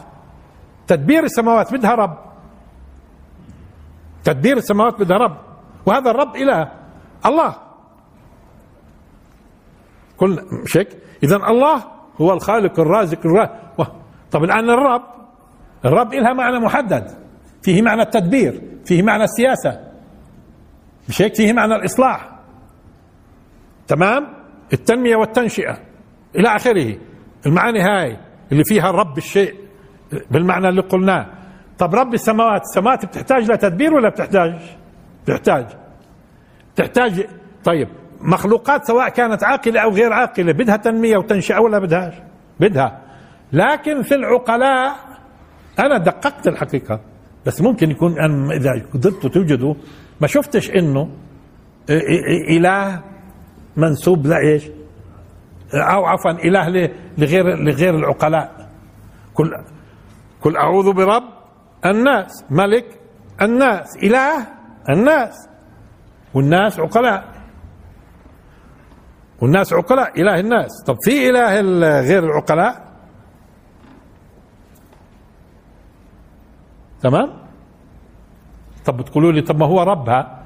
تدبير 0.87 1.25
السماوات 1.25 1.75
بدها 1.75 1.95
رب. 1.95 2.19
تدبير 4.25 4.57
السماوات 4.57 5.01
بدها 5.01 5.17
رب. 5.17 5.37
وهذا 5.87 6.11
الرب 6.11 6.37
إله 6.37 6.73
الله. 7.27 7.57
كل 10.17 10.43
مش 10.65 10.77
هيك؟ 10.77 10.89
إذا 11.23 11.37
الله 11.37 11.92
هو 12.21 12.33
الخالق 12.33 12.81
الرازق 12.81 13.19
الرازق 13.27 13.93
طب 14.31 14.45
الآن 14.45 14.71
الرب 14.71 15.03
الرب 15.85 16.15
إلها 16.15 16.33
معنى 16.33 16.59
محدد 16.59 17.11
فيه 17.63 17.83
معنى 17.83 18.03
التدبير 18.03 18.61
فيه 18.85 19.03
معنى 19.03 19.25
السياسة. 19.25 19.81
مش 21.09 21.23
هيك؟ 21.23 21.35
فيه 21.35 21.53
معنى 21.53 21.75
الإصلاح. 21.75 22.31
تمام؟ 23.89 24.29
التنمية 24.73 25.17
والتنشئة. 25.17 25.79
إلى 26.37 26.57
آخره. 26.57 26.97
المعاني 27.47 27.81
هاي 27.81 28.17
اللي 28.53 28.65
فيها 28.65 28.91
رب 28.91 29.19
الشيء 29.19 29.55
بالمعنى 30.31 30.69
اللي 30.69 30.83
قلناه. 30.83 31.27
طب 31.79 31.95
رب 31.95 32.15
السماوات 32.15 32.63
السماوات 32.63 33.07
بتحتاج 33.07 33.51
لتدبير 33.51 33.95
ولا 33.95 34.09
بتحتاج؟ 34.09 34.61
بتحتاج. 35.25 35.67
تحتاج 36.77 37.27
طيب 37.65 37.89
مخلوقات 38.23 38.85
سواء 38.85 39.09
كانت 39.09 39.45
عاقلة 39.45 39.81
أو 39.81 39.91
غير 39.91 40.13
عاقلة 40.13 40.53
بدها 40.53 40.77
تنمية 40.77 41.17
وتنشئة 41.17 41.59
ولا 41.59 41.79
بدهاش؟ 41.79 42.15
بدها. 42.61 43.01
لكن 43.53 44.03
في 44.03 44.15
العقلاء 44.15 44.97
أنا 45.79 45.99
دققت 45.99 46.47
الحقيقة. 46.49 47.01
بس 47.47 47.61
ممكن 47.61 47.91
يكون 47.91 48.21
أن 48.21 48.53
إذا 48.53 48.71
قدرتوا 48.95 49.31
توجدوا 49.31 49.75
ما 50.21 50.27
شفتش 50.27 50.71
إنه 50.71 51.09
إله 52.51 53.03
منسوب 53.77 54.27
لإيش؟ 54.27 54.71
أو 55.75 56.05
عفوا 56.05 56.31
إله 56.31 56.91
لغير 57.19 57.57
لغير 57.57 57.95
العقلاء. 57.95 58.69
كل 59.35 59.51
كل 60.41 60.57
أعوذ 60.57 60.93
برب 60.93 61.25
الناس 61.87 62.45
ملك 62.51 63.01
الناس 63.43 63.97
إله 64.03 64.47
الناس. 64.91 65.49
والناس 66.35 66.81
عقلاء. 66.81 67.32
والناس 69.43 69.73
عقلاء 69.73 70.21
إله 70.21 70.41
الناس. 70.41 70.71
طب 70.87 70.97
في 71.05 71.31
إله 71.31 71.61
غير 72.01 72.25
العقلاء؟ 72.25 72.93
تمام؟ 77.01 77.33
طب 78.85 78.97
بتقولوا 78.97 79.33
لي 79.33 79.43
طب 79.43 79.57
ما 79.57 79.67
هو 79.67 79.83
ربها 79.83 80.43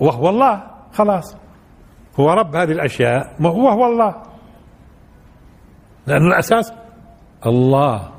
وهو 0.00 0.28
الله 0.28 0.62
خلاص. 0.92 1.36
هو 2.20 2.32
رب 2.32 2.56
هذه 2.56 2.72
الأشياء 2.72 3.36
ما 3.40 3.48
هو 3.48 3.68
هو 3.68 3.86
الله. 3.86 4.22
لأن 6.06 6.26
الأساس 6.26 6.72
الله. 7.46 8.10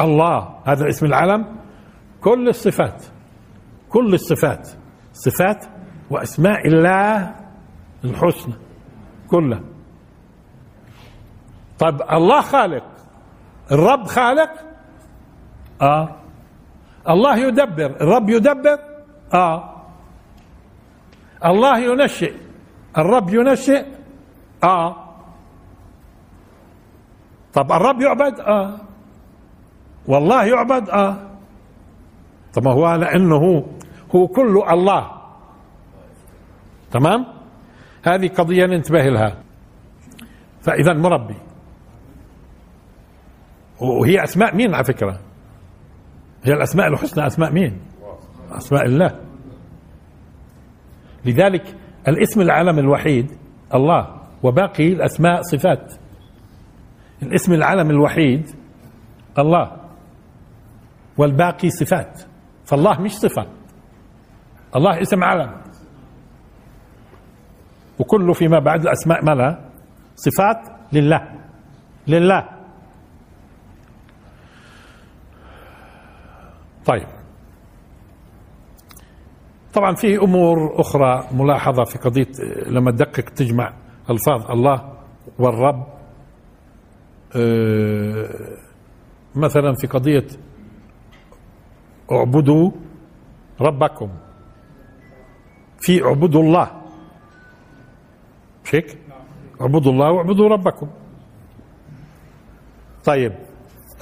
الله 0.00 0.60
هذا 0.64 0.88
اسم 0.88 1.06
العلم. 1.06 1.56
كل 2.20 2.48
الصفات 2.48 3.04
كل 3.88 4.14
الصفات 4.14 4.68
صفات 5.12 5.64
وأسماء 6.10 6.66
الله 6.66 7.34
الحسنى 8.04 8.54
كلها. 9.30 9.60
طيب 11.78 12.02
الله 12.12 12.40
خالق. 12.40 12.84
الرب 13.72 14.06
خالق؟ 14.06 14.50
آه. 15.82 16.08
الله 17.08 17.36
يدبر. 17.36 17.90
الرب 18.00 18.30
يدبر؟ 18.30 18.78
آه. 19.34 19.74
الله 21.44 21.78
ينشئ. 21.78 22.34
الرب 22.98 23.30
ينشئ؟ 23.30 23.86
آه. 24.64 24.96
طب 27.52 27.72
الرب 27.72 28.00
يعبد؟ 28.00 28.40
آه. 28.40 28.76
والله 30.06 30.44
يعبد؟ 30.44 30.90
آه. 30.90 31.16
طب 32.54 32.66
هو 32.66 32.94
لأنه 32.94 33.64
هو 34.14 34.26
كله 34.28 34.72
الله. 34.72 35.10
تمام؟ 36.90 37.37
هذه 38.14 38.28
قضية 38.28 38.66
ننتبه 38.66 39.02
لها. 39.02 39.42
فإذا 40.60 40.92
مربي. 40.92 41.36
وهي 43.80 44.24
أسماء 44.24 44.56
مين 44.56 44.74
على 44.74 44.84
فكرة؟ 44.84 45.20
هي 46.44 46.52
الأسماء 46.52 46.88
الحسنى 46.88 47.26
أسماء 47.26 47.52
مين؟ 47.52 47.80
أسماء 48.50 48.84
الله. 48.84 49.20
لذلك 51.24 51.76
الاسم 52.08 52.40
العلم 52.40 52.78
الوحيد 52.78 53.30
الله 53.74 54.20
وباقي 54.42 54.92
الأسماء 54.92 55.42
صفات. 55.42 55.94
الاسم 57.22 57.52
العلم 57.52 57.90
الوحيد 57.90 58.48
الله 59.38 59.76
والباقي 61.18 61.70
صفات. 61.70 62.22
فالله 62.64 63.00
مش 63.00 63.12
صفة. 63.12 63.46
الله 64.76 65.02
اسم 65.02 65.24
علم. 65.24 65.67
وكله 67.98 68.32
فيما 68.32 68.58
بعد 68.58 68.80
الأسماء 68.82 69.24
مالها 69.24 69.70
صفات 70.16 70.60
لله. 70.92 71.28
لله. 72.06 72.48
طيب. 76.86 77.06
طبعا 79.74 79.94
في 79.94 80.16
أمور 80.18 80.80
أخرى 80.80 81.24
ملاحظة 81.32 81.84
في 81.84 81.98
قضية 81.98 82.28
لما 82.66 82.90
تدقق 82.90 83.24
تجمع 83.24 83.72
ألفاظ 84.10 84.50
الله 84.50 84.92
والرب. 85.38 85.86
آه، 87.36 88.28
مثلا 89.34 89.74
في 89.74 89.86
قضية 89.86 90.26
اعبدوا 92.12 92.70
ربكم. 93.60 94.10
في 95.80 96.04
اعبدوا 96.04 96.42
الله. 96.42 96.77
مش 98.68 98.74
هيك؟ 98.74 98.98
اعبدوا 99.60 99.92
الله 99.92 100.10
واعبدوا 100.10 100.48
ربكم. 100.48 100.88
طيب. 103.04 103.32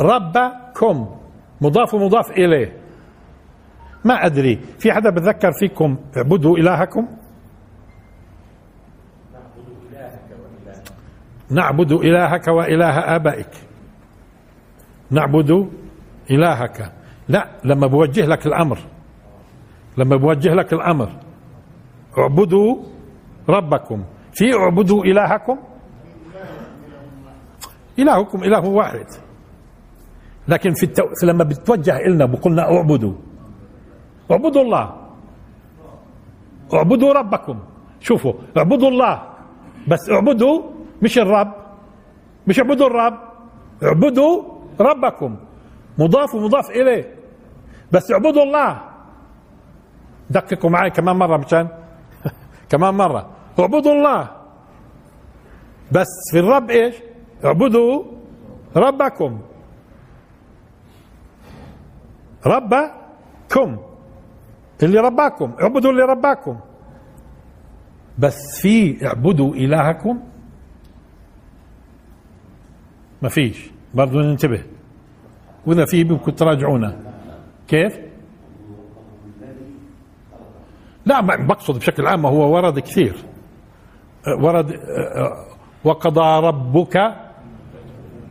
ربكم. 0.00 1.16
مضاف 1.60 1.94
ومضاف 1.94 2.30
إليه. 2.30 2.76
ما 4.04 4.26
أدري. 4.26 4.56
في 4.78 4.92
حدا 4.92 5.10
بتذكر 5.10 5.52
فيكم 5.52 5.96
اعبدوا 6.16 6.58
إلهكم؟ 6.58 7.06
نعبد 11.50 11.92
إلهك 11.92 12.48
وإله 12.48 12.98
آبائك. 12.98 13.50
نعبد 15.10 15.70
إلهك. 16.30 16.92
لا 17.28 17.48
لما 17.64 17.86
بوجه 17.86 18.26
لك 18.26 18.46
الأمر. 18.46 18.78
لما 19.98 20.16
بوجه 20.16 20.54
لك 20.54 20.72
الأمر. 20.72 21.10
اعبدوا 22.18 22.82
ربكم. 23.48 24.04
في 24.36 24.54
اعبدوا 24.54 25.04
إلهكم. 25.04 25.58
إلهكم 27.98 28.38
إله 28.44 28.64
واحد. 28.68 29.06
لكن 30.48 30.72
في 30.74 30.82
التو... 30.82 31.04
لما 31.24 31.44
بتوجه 31.44 31.96
إلنا 31.96 32.26
بقولنا 32.26 32.62
اعبدوا. 32.62 33.14
اعبدوا 34.30 34.62
الله. 34.62 34.86
اعبدوا 36.74 37.12
ربكم. 37.12 37.58
شوفوا 38.00 38.32
اعبدوا 38.56 38.88
الله. 38.88 39.22
بس 39.88 40.10
اعبدوا 40.10 40.62
مش 41.02 41.18
الرب. 41.18 41.52
مش 42.46 42.60
اعبدوا 42.60 42.86
الرب. 42.86 43.16
اعبدوا 43.82 44.42
ربكم. 44.80 45.36
مضاف 45.98 46.34
ومضاف 46.34 46.70
إليه. 46.70 47.14
بس 47.92 48.12
اعبدوا 48.12 48.42
الله. 48.42 48.80
دققوا 50.30 50.70
معي 50.70 50.90
كمان 50.90 51.16
مرة 51.16 51.36
مشان. 51.36 51.68
كمان 52.70 52.94
مرة. 52.94 53.35
اعبدوا 53.58 53.92
الله. 53.92 54.30
بس 55.92 56.06
في 56.32 56.38
الرب 56.38 56.70
إيش؟ 56.70 56.94
اعبدوا 57.44 58.04
ربكم. 58.76 59.40
ربكم. 62.46 63.78
اللي 64.82 64.98
رباكم. 65.00 65.54
اعبدوا 65.62 65.90
اللي 65.90 66.02
رباكم. 66.02 66.60
بس 68.18 68.60
في 68.62 69.06
اعبدوا 69.06 69.54
إلهكم. 69.54 70.20
ما 73.22 73.28
فيش. 73.28 73.70
برضو 73.94 74.20
ننتبه. 74.20 74.62
وإذا 75.66 75.84
في 75.84 76.04
بدكم 76.04 76.30
تراجعونا. 76.30 76.96
كيف؟ 77.68 77.98
لا 81.06 81.20
ما 81.20 81.36
بقصد 81.36 81.78
بشكل 81.78 82.06
عام 82.06 82.26
هو 82.26 82.54
ورد 82.54 82.78
كثير. 82.78 83.35
ورد 84.42 84.80
وقضى 85.84 86.46
ربك 86.46 86.96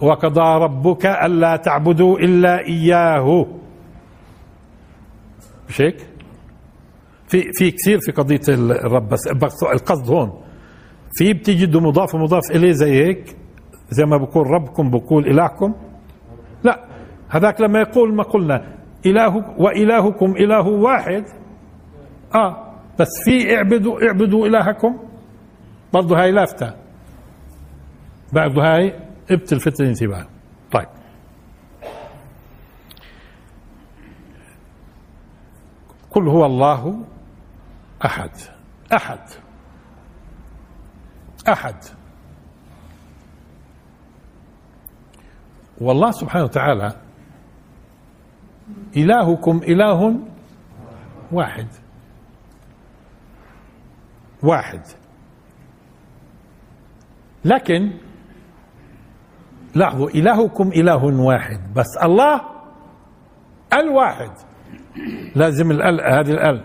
وقضى 0.01 0.63
ربك 0.63 1.05
ألا 1.05 1.55
تعبدوا 1.55 2.19
إلا 2.19 2.59
إياه. 2.59 3.45
مش 5.69 5.81
هيك؟ 5.81 6.07
في 7.27 7.41
في 7.53 7.71
كثير 7.71 7.99
في 8.01 8.11
قضية 8.11 8.41
الرب 8.49 9.09
بس 9.09 9.27
القصد 9.73 10.09
هون. 10.09 10.41
في 11.13 11.33
بتجدوا 11.33 11.81
مضاف 11.81 12.15
ومضاف 12.15 12.51
إليه 12.51 12.71
زي 12.71 13.05
هيك 13.05 13.35
زي 13.89 14.05
ما 14.05 14.17
بقول 14.17 14.47
ربكم 14.47 14.89
بقول 14.89 15.27
إلهكم؟ 15.27 15.73
لا. 16.63 16.85
هذاك 17.29 17.61
لما 17.61 17.79
يقول 17.79 18.15
ما 18.15 18.23
قلنا 18.23 18.65
اله 19.05 19.59
وإلهكم 19.59 20.31
إله 20.31 20.67
واحد. 20.67 21.23
آه. 22.35 22.71
بس 22.99 23.07
في 23.25 23.55
اعبدوا 23.55 24.07
اعبدوا 24.07 24.47
إلهكم؟ 24.47 24.97
برضه 25.95 26.21
هاي 26.21 26.31
لافتة. 26.31 26.73
برضه 28.33 28.61
هاي 28.61 28.99
بتلفت 29.31 29.81
الانتباه 29.81 30.27
طيب. 30.71 30.87
قل 36.11 36.27
هو 36.27 36.45
الله 36.45 37.05
أحد. 38.05 38.29
أحد. 38.93 39.19
أحد. 41.47 41.75
والله 45.81 46.11
سبحانه 46.11 46.43
وتعالى 46.43 47.01
إلهكم 48.97 49.57
إله 49.57 50.19
واحد. 51.31 51.67
واحد. 54.43 55.04
لكن 57.45 57.91
لاحظوا 59.75 60.09
إلهكم 60.09 60.67
إله 60.67 61.05
واحد 61.05 61.59
بس 61.75 61.97
الله 62.03 62.41
الواحد. 63.73 64.31
لازم 65.35 65.71
الال 65.71 66.01
هذه 66.01 66.31
الال 66.31 66.63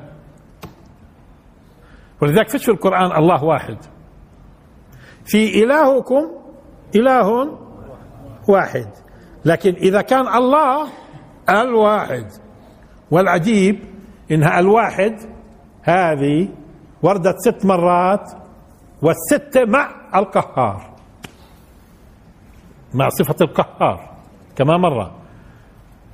ولذلك 2.23 2.49
فيش 2.49 2.65
في 2.65 2.71
القرآن 2.71 3.13
الله 3.19 3.45
واحد. 3.45 3.77
في 5.25 5.65
إلهكم 5.65 6.23
إله 6.97 7.59
واحد 8.49 8.89
لكن 9.45 9.75
إذا 9.75 10.03
كان 10.03 10.29
الله 10.29 10.89
الواحد. 11.49 12.27
والعجيب 13.11 13.79
إنها 14.31 14.59
الواحد 14.61 15.17
هذه 15.83 16.49
وردت 17.03 17.37
ست 17.39 17.67
مرات 17.67 18.33
والستة 19.03 19.65
مع 19.65 20.00
القهار 20.15 20.91
مع 22.95 23.09
صفة 23.09 23.37
القهار 23.41 24.11
كما 24.57 24.77
مرة 24.77 25.15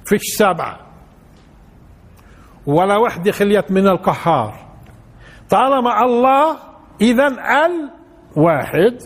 فيش 0.06 0.22
سبعة 0.38 0.78
ولا 2.66 2.96
وحدة 2.96 3.32
خليت 3.32 3.70
من 3.70 3.88
القهار. 3.88 4.54
طالما 5.50 6.04
الله 6.04 6.56
إذا 7.00 7.26
الواحد 8.36 8.98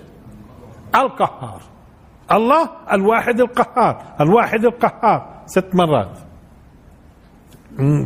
القهار. 0.94 1.60
الله 2.32 2.70
الواحد 2.92 3.40
القهار. 3.40 4.02
الواحد 4.20 4.64
القهار. 4.64 5.42
ست 5.46 5.74
مرات. 5.74 6.18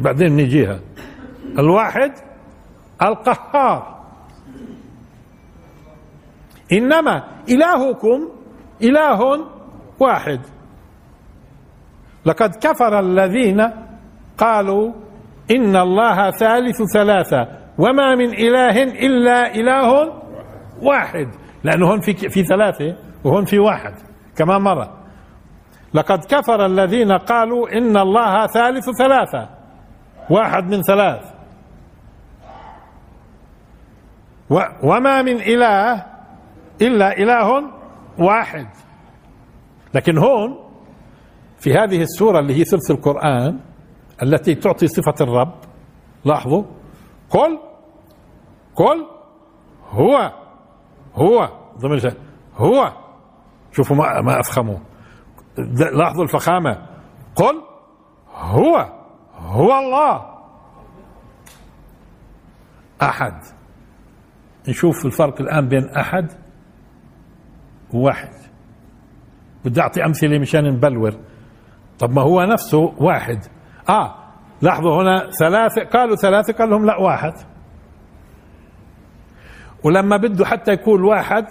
بعدين 0.02 0.36
نجيها. 0.36 0.80
الواحد 1.58 2.12
القهار. 3.02 4.03
إنما 6.72 7.24
إلهكم 7.48 8.28
إله 8.82 9.20
واحد. 10.00 10.40
لقد 12.26 12.50
كفر 12.54 13.00
الذين 13.00 13.70
قالوا 14.38 14.92
إن 15.50 15.76
الله 15.76 16.30
ثالث 16.30 16.82
ثلاثة 16.92 17.48
وما 17.78 18.14
من 18.14 18.34
إله 18.34 18.82
إلا 18.82 19.54
إله 19.54 20.12
واحد. 20.82 21.28
لأنه 21.64 21.86
هون 21.86 22.00
في 22.00 22.14
في 22.14 22.44
ثلاثة 22.44 22.96
وهون 23.24 23.44
في 23.44 23.58
واحد 23.58 23.94
كمان 24.36 24.62
مرة 24.62 25.00
لقد 25.94 26.24
كفر 26.24 26.66
الذين 26.66 27.12
قالوا 27.12 27.78
إن 27.78 27.96
الله 27.96 28.46
ثالث 28.46 28.90
ثلاثة 28.98 29.48
واحد 30.30 30.64
من 30.64 30.82
ثلاث. 30.82 31.34
وما 34.82 35.22
من 35.22 35.40
إله 35.40 36.13
إلا 36.82 37.18
إله 37.18 37.70
واحد. 38.18 38.66
لكن 39.94 40.18
هون 40.18 40.58
في 41.58 41.72
هذه 41.74 42.02
السورة 42.02 42.38
اللي 42.38 42.54
هي 42.54 42.64
ثلث 42.64 42.90
القرآن 42.90 43.60
التي 44.22 44.54
تعطي 44.54 44.86
صفة 44.86 45.14
الرب 45.20 45.54
لاحظوا 46.24 46.64
قل 47.30 47.58
قل 48.76 49.06
هو 49.90 50.32
هو 51.14 51.48
ضمن 51.78 52.00
هو. 52.56 52.92
شوفوا 53.72 53.96
ما, 53.96 54.20
ما 54.20 54.40
أفخموا. 54.40 54.78
لاحظوا 55.92 56.22
الفخامة. 56.24 56.86
قل 57.36 57.62
هو 58.34 58.92
هو 59.38 59.78
الله. 59.78 60.34
أحد. 63.02 63.42
نشوف 64.68 65.06
الفرق 65.06 65.40
الآن 65.40 65.68
بين 65.68 65.88
أحد 65.88 66.43
وواحد 67.94 68.30
بدي 69.64 69.80
أعطي 69.80 70.04
أمثلة 70.04 70.38
مشان 70.38 70.64
نبلور. 70.64 71.14
طب 71.98 72.10
ما 72.10 72.22
هو 72.22 72.42
نفسه 72.42 72.94
واحد. 72.98 73.38
آه 73.88 74.14
لاحظوا 74.62 75.02
هنا 75.02 75.30
ثلاثة 75.30 75.84
قالوا 75.84 76.16
ثلاثة 76.16 76.52
قال 76.52 76.70
لهم 76.70 76.86
لا 76.86 76.96
واحد. 76.96 77.32
ولما 79.84 80.16
بده 80.16 80.46
حتى 80.46 80.72
يقول 80.72 81.04
واحد 81.04 81.46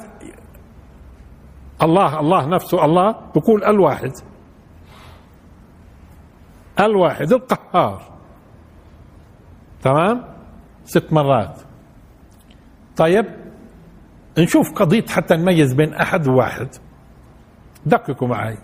الله 1.81 2.19
الله 2.19 2.45
نفسه 2.45 2.85
الله 2.85 3.11
بقول 3.11 3.63
الواحد. 3.63 4.11
الواحد 6.79 7.33
القهار. 7.33 8.01
تمام؟ 9.81 10.23
ست 10.85 11.13
مرات. 11.13 11.61
طيب 12.97 13.25
نشوف 14.38 14.73
قضية 14.73 15.05
حتى 15.07 15.36
نميز 15.36 15.73
بين 15.73 15.93
أحد 15.93 16.27
وواحد. 16.27 16.67
دققوا 17.86 18.27
معي 18.27 18.57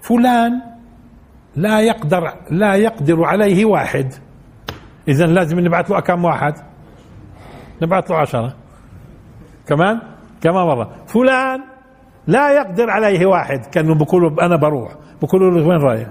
فلان 0.00 0.60
لا 1.56 1.80
يقدر 1.80 2.34
لا 2.50 2.74
يقدر 2.74 3.24
عليه 3.24 3.64
واحد. 3.64 4.14
إذا 5.08 5.26
لازم 5.26 5.60
نبعث 5.60 5.90
له 5.90 6.00
كم 6.00 6.24
واحد؟ 6.24 6.54
نبعث 7.82 8.10
له 8.10 8.16
عشرة. 8.16 8.56
كمان؟ 9.66 10.00
كمان 10.40 10.66
مرة. 10.66 10.90
فلان 11.06 11.60
لا 12.26 12.50
يقدر 12.50 12.90
عليه 12.90 13.26
واحد. 13.26 13.66
كانوا 13.66 13.94
بيقولوا 13.94 14.46
أنا 14.46 14.56
بروح. 14.56 14.92
بيقولوا 15.20 15.50
له 15.50 15.66
وين 15.68 15.78
رايح؟ 15.78 16.08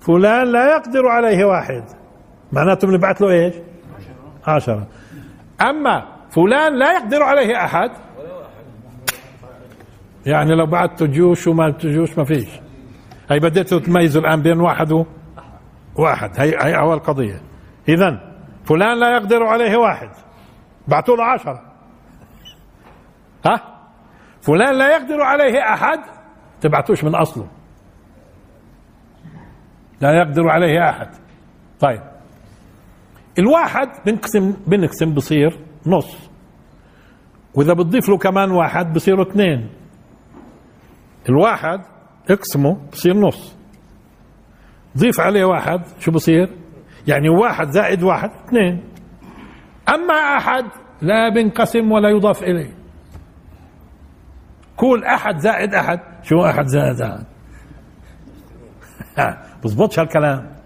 فلان 0.00 0.46
لا 0.52 0.76
يقدر 0.76 1.06
عليه 1.06 1.44
واحد. 1.44 1.84
معناته 2.52 2.88
بنبعث 2.88 3.22
له 3.22 3.30
إيش؟ 3.30 3.54
عشرة. 4.46 4.86
أما 5.60 6.15
فلان 6.36 6.78
لا 6.78 6.92
يقدر 6.92 7.22
عليه 7.22 7.64
أحد. 7.64 7.90
يعني 10.26 10.54
لو 10.54 10.66
بعثت 10.66 11.02
جيوش 11.02 11.46
وما 11.46 11.70
جيوش 11.80 12.18
ما 12.18 12.24
فيش. 12.24 12.48
هي 13.30 13.38
بديتوا 13.38 13.78
تميزوا 13.78 14.22
الآن 14.22 14.42
بين 14.42 14.60
واحد 14.60 14.92
وواحد 15.96 16.30
هي 16.40 16.48
هي 16.48 16.78
أول 16.78 16.98
قضية. 16.98 17.42
إذا 17.88 18.36
فلان 18.64 18.98
لا 18.98 19.16
يقدر 19.16 19.42
عليه 19.42 19.76
واحد. 19.76 20.10
بعثوا 20.88 21.16
له 21.16 21.24
عشرة. 21.24 21.62
ها؟ 23.46 23.78
فلان 24.42 24.78
لا 24.78 24.96
يقدر 24.96 25.22
عليه 25.22 25.60
أحد. 25.60 26.00
تبعتوش 26.60 27.04
من 27.04 27.14
أصله. 27.14 27.48
لا 30.00 30.12
يقدر 30.12 30.48
عليه 30.48 30.90
أحد. 30.90 31.08
طيب. 31.80 32.00
الواحد 33.38 33.88
بنقسم 34.06 34.56
بنقسم 34.66 35.14
بصير 35.14 35.65
نص. 35.88 36.30
وإذا 37.54 37.72
بتضيف 37.72 38.08
له 38.08 38.18
كمان 38.18 38.50
واحد 38.50 38.92
بصيروا 38.92 39.30
اثنين. 39.30 39.70
الواحد 41.28 41.80
اقسمه 42.30 42.88
بصير 42.92 43.16
نص. 43.16 43.56
ضيف 44.98 45.20
عليه 45.20 45.44
واحد 45.44 45.80
شو 45.98 46.10
بصير؟ 46.10 46.48
يعني 47.08 47.28
واحد 47.28 47.70
زائد 47.70 48.02
واحد 48.02 48.30
اثنين. 48.30 48.84
أما 49.88 50.14
أحد 50.14 50.64
لا 51.02 51.28
بنقسم 51.28 51.92
ولا 51.92 52.08
يضاف 52.08 52.42
إليه. 52.42 52.76
كل 54.76 55.04
أحد 55.04 55.38
زائد 55.38 55.74
أحد 55.74 56.00
شو 56.22 56.44
أحد 56.44 56.64
زائد 56.66 57.00
أحد؟ 57.00 57.26
بزبطش 59.64 59.98
هالكلام؟ 59.98 60.56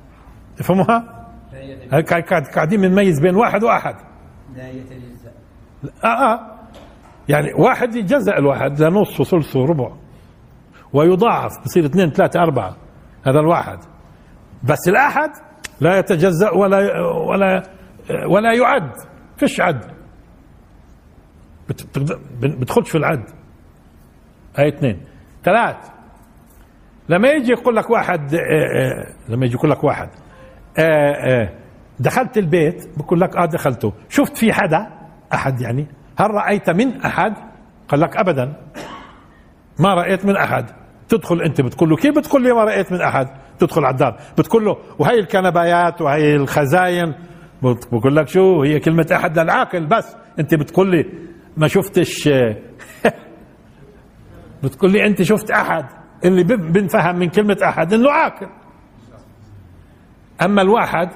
تفهموها؟ 0.56 1.28
قاعدين 2.54 2.80
بنميز 2.80 3.20
بين 3.20 3.36
واحد 3.36 3.64
وأحد. 3.64 3.94
لا 4.56 4.68
آه 6.04 6.06
آه. 6.06 6.40
يعني 7.28 7.52
واحد 7.54 7.94
يتجزأ 7.94 8.38
الواحد 8.38 8.82
لنص 8.82 9.20
وثلث 9.20 9.56
وربع. 9.56 9.90
ويضاعف 10.92 11.52
بصير 11.64 11.84
اثنين 11.86 12.10
ثلاثة 12.10 12.40
أربعة. 12.42 12.76
هذا 13.26 13.40
الواحد. 13.40 13.78
بس 14.62 14.88
الأحد 14.88 15.30
لا 15.80 15.98
يتجزأ 15.98 16.50
ولا 16.50 17.00
ولا 17.28 17.62
ولا 18.28 18.52
يعد. 18.52 18.90
فيش 19.36 19.60
عد. 19.60 19.84
بت- 21.68 21.98
بت- 21.98 22.20
بدخلش 22.40 22.90
في 22.90 22.98
العد. 22.98 23.24
هاي 24.56 24.68
اثنين. 24.68 25.00
ثلاث. 25.44 25.76
لما 27.08 27.28
يجي 27.28 27.52
يقول 27.52 27.76
لك 27.76 27.90
واحد 27.90 28.34
آه، 28.34 28.38
آه، 28.38 29.06
لما 29.28 29.46
يجي 29.46 29.54
يقول 29.54 29.70
لك 29.70 29.84
واحد 29.84 30.08
آه، 30.78 30.82
آه، 31.12 31.50
دخلت 32.00 32.38
البيت 32.38 32.88
بقول 32.98 33.20
لك 33.20 33.36
آه 33.36 33.46
دخلته. 33.46 33.92
شفت 34.08 34.36
في 34.36 34.52
حدا؟ 34.52 34.99
أحد 35.34 35.60
يعني. 35.60 35.86
هل 36.18 36.30
رأيت 36.30 36.70
من 36.70 37.00
أحد؟ 37.00 37.34
قال 37.88 38.00
لك 38.00 38.16
ابدا. 38.16 38.56
ما 39.78 39.94
رأيت 39.94 40.24
من 40.26 40.36
أحد. 40.36 40.66
تدخل 41.08 41.42
أنت 41.42 41.60
بتقول 41.60 41.90
له 41.90 41.96
كيف 41.96 42.18
بتقول 42.18 42.42
لي 42.42 42.52
ما 42.52 42.64
رأيت 42.64 42.92
من 42.92 43.00
أحد؟ 43.00 43.26
تدخل 43.58 43.84
على 43.84 43.92
الدار. 43.92 44.16
بتقول 44.38 44.64
له 44.64 44.76
وهي 44.98 45.18
الكنبايات 45.18 46.02
وهي 46.02 46.36
الخزاين. 46.36 47.14
بقول 47.62 48.16
لك 48.16 48.28
شو 48.28 48.62
هي 48.62 48.80
كلمة 48.80 49.06
أحد 49.12 49.38
للعاقل 49.38 49.86
بس. 49.86 50.16
أنت 50.38 50.54
بتقول 50.54 50.90
لي 50.90 51.04
ما 51.56 51.68
شفتش 51.68 52.28
بتقول 54.64 54.92
لي 54.92 55.06
أنت 55.06 55.22
شفت 55.22 55.50
أحد. 55.50 55.84
اللي 56.24 56.44
بن- 56.44 56.72
بنفهم 56.72 57.16
من 57.18 57.28
كلمة 57.28 57.56
أحد 57.64 57.92
إنه 57.94 58.10
عاقل. 58.10 58.46
أما 60.42 60.62
الواحد 60.62 61.08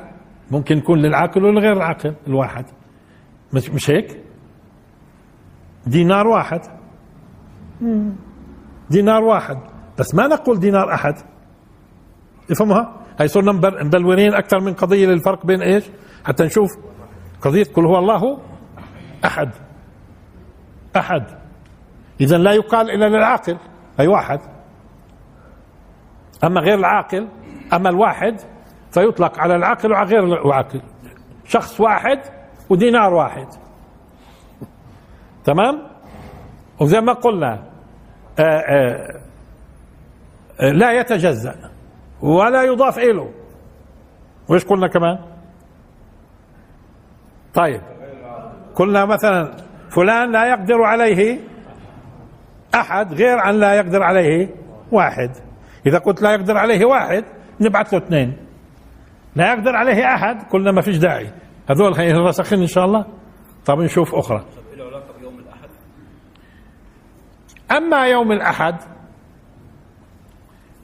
ممكن 0.51 0.79
يكون 0.79 0.99
للعاقل 0.99 1.45
ولغير 1.45 1.73
العاقل. 1.73 2.15
الواحد 2.27 2.65
مش 3.55 3.70
مش 3.70 3.90
هيك؟ 3.90 4.20
دينار 5.86 6.26
واحد. 6.26 6.61
دينار 8.90 9.22
واحد. 9.24 9.59
بس 9.98 10.14
ما 10.14 10.26
نقول 10.26 10.61
دينار 10.61 10.94
أحد. 10.94 11.14
افهمها 12.50 12.94
هي 13.20 13.28
صرنا 13.28 13.52
مبل- 13.52 13.84
مبلورين 13.86 14.34
أكثر 14.34 14.61
من 14.61 14.72
قضية 14.74 15.07
للفرق 15.07 15.46
بين 15.46 15.62
إيش؟ 15.62 15.84
حتى 16.24 16.44
نشوف 16.44 16.70
قضية 17.42 17.64
قل 17.64 17.86
هو 17.86 17.98
الله 17.98 18.38
أحد. 19.24 19.50
أحد. 20.96 21.24
اذا 22.20 22.38
لا 22.38 22.52
يقال 22.52 22.90
إلا 22.90 23.09
للعاقل. 23.09 23.59
اي 24.00 24.07
واحد. 24.07 24.40
أما 26.44 26.61
غير 26.61 26.78
العاقل 26.78 27.28
أما 27.72 27.88
الواحد 27.88 28.40
فيطلق 28.90 29.38
على 29.40 29.57
العاقل 29.57 29.92
وعلى 29.92 30.09
غير 30.11 30.24
العاقل. 30.24 30.80
شخص 31.44 31.80
واحد 31.80 32.18
ودينار 32.71 33.15
واحد. 33.15 33.47
تمام؟ 35.45 35.83
وزي 36.81 37.01
ما 37.01 37.12
قلنا 37.12 37.62
آآ 38.39 38.45
آآ 38.45 39.21
آآ 40.61 40.71
لا 40.73 40.93
يتجزأ 40.93 41.55
ولا 42.23 42.62
يضاف 42.62 42.99
إله 42.99 43.31
وإيش 44.49 44.65
قلنا 44.65 44.89
كمان؟ 44.89 45.19
طيب 47.55 47.81
قلنا 48.75 49.05
مثلا 49.05 49.57
فلان 49.91 50.33
لا 50.33 50.47
يقدر 50.47 50.83
عليه 50.83 51.39
أحد 52.75 53.15
غير 53.15 53.45
أن 53.49 53.61
لا 53.61 53.75
يقدر 53.75 54.03
عليه 54.03 54.49
واحد. 54.93 55.31
إذا 55.87 55.99
قلت 55.99 56.23
لا 56.23 56.33
يقدر 56.33 56.57
عليه 56.57 56.85
واحد 56.85 57.25
نبعث 57.61 57.95
له 57.95 57.99
اثنين. 57.99 58.37
لا 59.37 59.53
يقدر 59.53 59.77
عليه 59.77 60.15
أحد 60.15 60.43
قلنا 60.51 60.73
ما 60.73 60.81
فيش 60.81 60.97
داعي. 60.97 61.31
هذول 61.71 61.95
راسخين 62.27 62.61
إن 62.61 62.67
شاء 62.67 62.85
الله. 62.85 63.07
طب 63.67 63.79
نشوف 63.79 64.15
بيوم 65.21 65.39
الاحد 65.39 65.69
أما 67.77 68.07
يوم 68.07 68.33
الأحد 68.33 68.77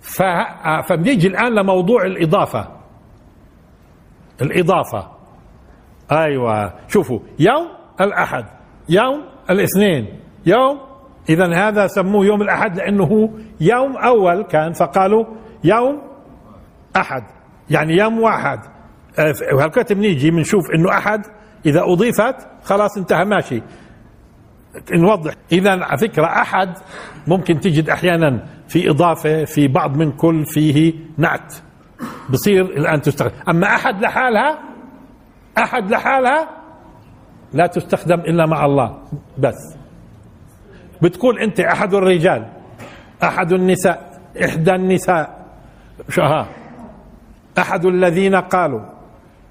ف- 0.00 0.88
فبنيجي 0.88 1.26
الآن 1.28 1.54
لموضوع 1.54 2.04
الإضافة. 2.04 2.68
الإضافة. 4.42 5.10
أيوة. 6.12 6.72
شوفوا 6.88 7.20
يوم 7.38 7.68
الأحد 8.00 8.44
يوم 8.88 9.24
الاثنين 9.50 10.20
يوم 10.46 10.80
اذا 11.28 11.54
هذا 11.54 11.86
سموه 11.86 12.26
يوم 12.26 12.42
الأحد 12.42 12.76
لأنه 12.76 13.04
هو 13.04 13.28
يوم 13.60 13.96
أول 13.96 14.42
كان 14.42 14.72
فقالوا 14.72 15.24
يوم 15.64 16.02
أحد. 16.96 17.22
يعني 17.70 17.96
يوم 17.96 18.20
واحد. 18.20 18.60
وهالكتب 19.52 19.98
نيجي 19.98 20.30
بنشوف 20.30 20.70
إنه 20.74 20.90
أحد؟ 20.98 21.26
إذا 21.66 21.82
أضيفت 21.84 22.36
خلاص 22.64 22.98
انتهى 22.98 23.24
ماشي. 23.24 23.62
نوضح. 24.92 25.34
اذا 25.52 25.70
على 25.70 25.98
فكرة 25.98 26.26
أحد 26.26 26.74
ممكن 27.26 27.60
تجد 27.60 27.90
أحيانا 27.90 28.46
في 28.68 28.90
إضافة 28.90 29.44
في 29.44 29.68
بعض 29.68 29.96
من 29.96 30.12
كل 30.12 30.44
فيه 30.46 30.94
نعت. 31.18 31.54
بصير 32.30 32.64
الآن 32.64 33.00
تستخدم. 33.02 33.34
أما 33.48 33.66
أحد 33.66 34.02
لحالها 34.02 34.58
أحد 35.58 35.90
لحالها 35.90 36.48
لا 37.52 37.66
تستخدم 37.66 38.20
إلا 38.20 38.46
مع 38.46 38.64
الله. 38.64 39.02
بس. 39.38 39.76
بتقول 41.02 41.38
أنت 41.38 41.60
أحد 41.60 41.94
الرجال 41.94 42.46
أحد 43.22 43.52
النساء 43.52 44.20
إحدى 44.44 44.74
النساء. 44.74 45.46
شو 46.08 46.22
ها. 46.22 46.46
أحد 47.58 47.84
الذين 47.84 48.34
قالوا. 48.34 48.80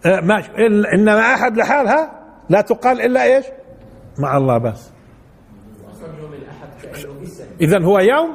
ماشي. 0.05 0.49
إل- 0.49 0.93
إنما 0.93 1.33
أحد 1.33 1.57
لحالها 1.57 2.11
لا 2.49 2.61
تقال 2.61 3.01
إلا 3.01 3.23
إيش؟ 3.23 3.45
مع 4.19 4.37
الله 4.37 4.57
بس. 4.57 4.91
اذا 7.61 7.83
هو 7.83 7.99
يوم؟ 7.99 8.29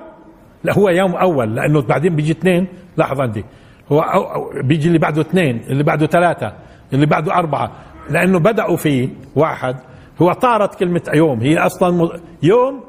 لا 0.65 0.73
هو 0.79 0.89
يوم 0.89 1.15
أول 1.17 1.55
لأنه 1.57 1.83
بعدين 1.83 2.17
بيجي 2.17 2.33
اثنين. 2.33 2.69
لحظة 2.99 3.23
عندي 3.23 3.45
هو 3.93 4.01
أو 4.01 4.23
أو 4.35 4.51
بيجي 4.63 4.89
اللي 4.89 4.99
بعده 4.99 5.21
اثنين 5.21 5.61
اللي 5.69 5.83
بعده 5.85 6.07
ثلاثة 6.07 6.53
اللي 6.93 7.07
بعده 7.07 7.35
أربعة. 7.35 7.73
لأنه 8.11 8.39
بدأوا 8.39 8.77
فيه 8.77 9.09
واحد. 9.37 9.77
هو 10.23 10.33
طارت 10.33 10.75
كلمة 10.75 11.03
يوم. 11.15 11.41
هي 11.41 11.59
أصلا 11.59 12.21
يوم 12.43 12.85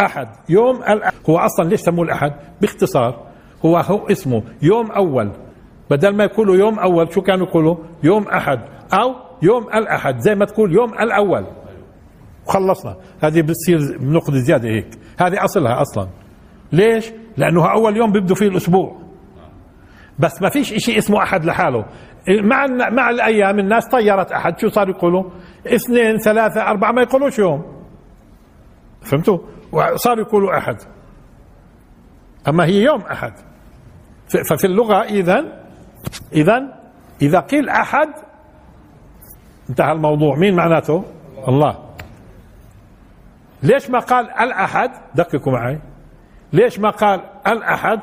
أحد. 0.00 0.28
يوم 0.48 0.76
الأحد 0.76 1.12
هو 1.30 1.38
أصلا 1.38 1.68
ليش 1.68 1.80
سموه 1.80 2.04
الأحد؟ 2.04 2.32
باختصار 2.60 3.26
هو 3.64 3.76
هو 3.76 4.06
اسمه 4.10 4.42
يوم 4.62 4.90
أول. 4.90 5.30
بدل 5.90 6.16
ما 6.16 6.24
يقولوا 6.24 6.56
يوم 6.56 6.78
أول 6.78 7.14
شو 7.14 7.22
كانوا 7.22 7.46
يقولوا؟ 7.46 7.76
يوم 8.02 8.28
أحد 8.28 8.60
أو 8.92 9.14
يوم 9.42 9.62
الأحد 9.74 10.18
زي 10.18 10.34
ما 10.34 10.44
تقول 10.44 10.72
يوم 10.72 10.92
الأول. 10.92 11.46
وخلصنا 12.46 12.96
هذه 13.22 13.42
بتصير 13.42 13.98
بنقطة 14.00 14.32
زيادة 14.32 14.68
هيك. 14.68 14.88
هذه 15.18 15.44
أصلها 15.44 15.80
أصلا. 15.82 16.08
ليش؟ 16.72 17.12
لأنه 17.36 17.72
أول 17.72 17.96
يوم 17.96 18.12
بيبدوا 18.12 18.36
فيه 18.36 18.48
الأسبوع. 18.48 18.96
بس 20.18 20.42
ما 20.42 20.48
فيش 20.48 20.72
إشي 20.72 20.98
اسمه 20.98 21.22
أحد 21.22 21.44
لحاله. 21.44 21.84
مع 22.28 22.66
مع 22.90 23.10
الأيام 23.10 23.58
الناس 23.58 23.86
طيرت 23.88 24.32
أحد. 24.32 24.58
شو 24.58 24.68
صار 24.68 24.88
يقولوا؟ 24.88 25.24
اثنين 25.66 26.18
ثلاثة 26.18 26.62
أربعة 26.62 26.92
ما 26.92 27.02
يقولوش 27.02 27.38
يوم. 27.38 27.64
فهمتوا؟ 29.02 29.38
وصاروا 29.72 30.24
يقولوا 30.24 30.58
أحد. 30.58 30.76
أما 32.48 32.64
هي 32.64 32.82
يوم 32.82 33.00
أحد. 33.00 33.32
ف- 34.28 34.52
ففي 34.52 34.66
اللغة 34.66 35.02
إذا 35.02 35.65
إذا 36.32 36.62
إذا 37.22 37.40
قيل 37.40 37.68
أحد 37.68 38.08
انتهى 39.70 39.92
الموضوع. 39.92 40.36
مين 40.36 40.56
معناته؟ 40.56 41.04
الله. 41.48 41.76
ليش 43.62 43.90
ما 43.90 43.98
قال 43.98 44.30
الأحد؟ 44.30 44.90
دققوا 45.14 45.52
معي. 45.52 45.80
ليش 46.52 46.78
ما 46.78 46.90
قال 46.90 47.20
الأحد؟ 47.46 48.00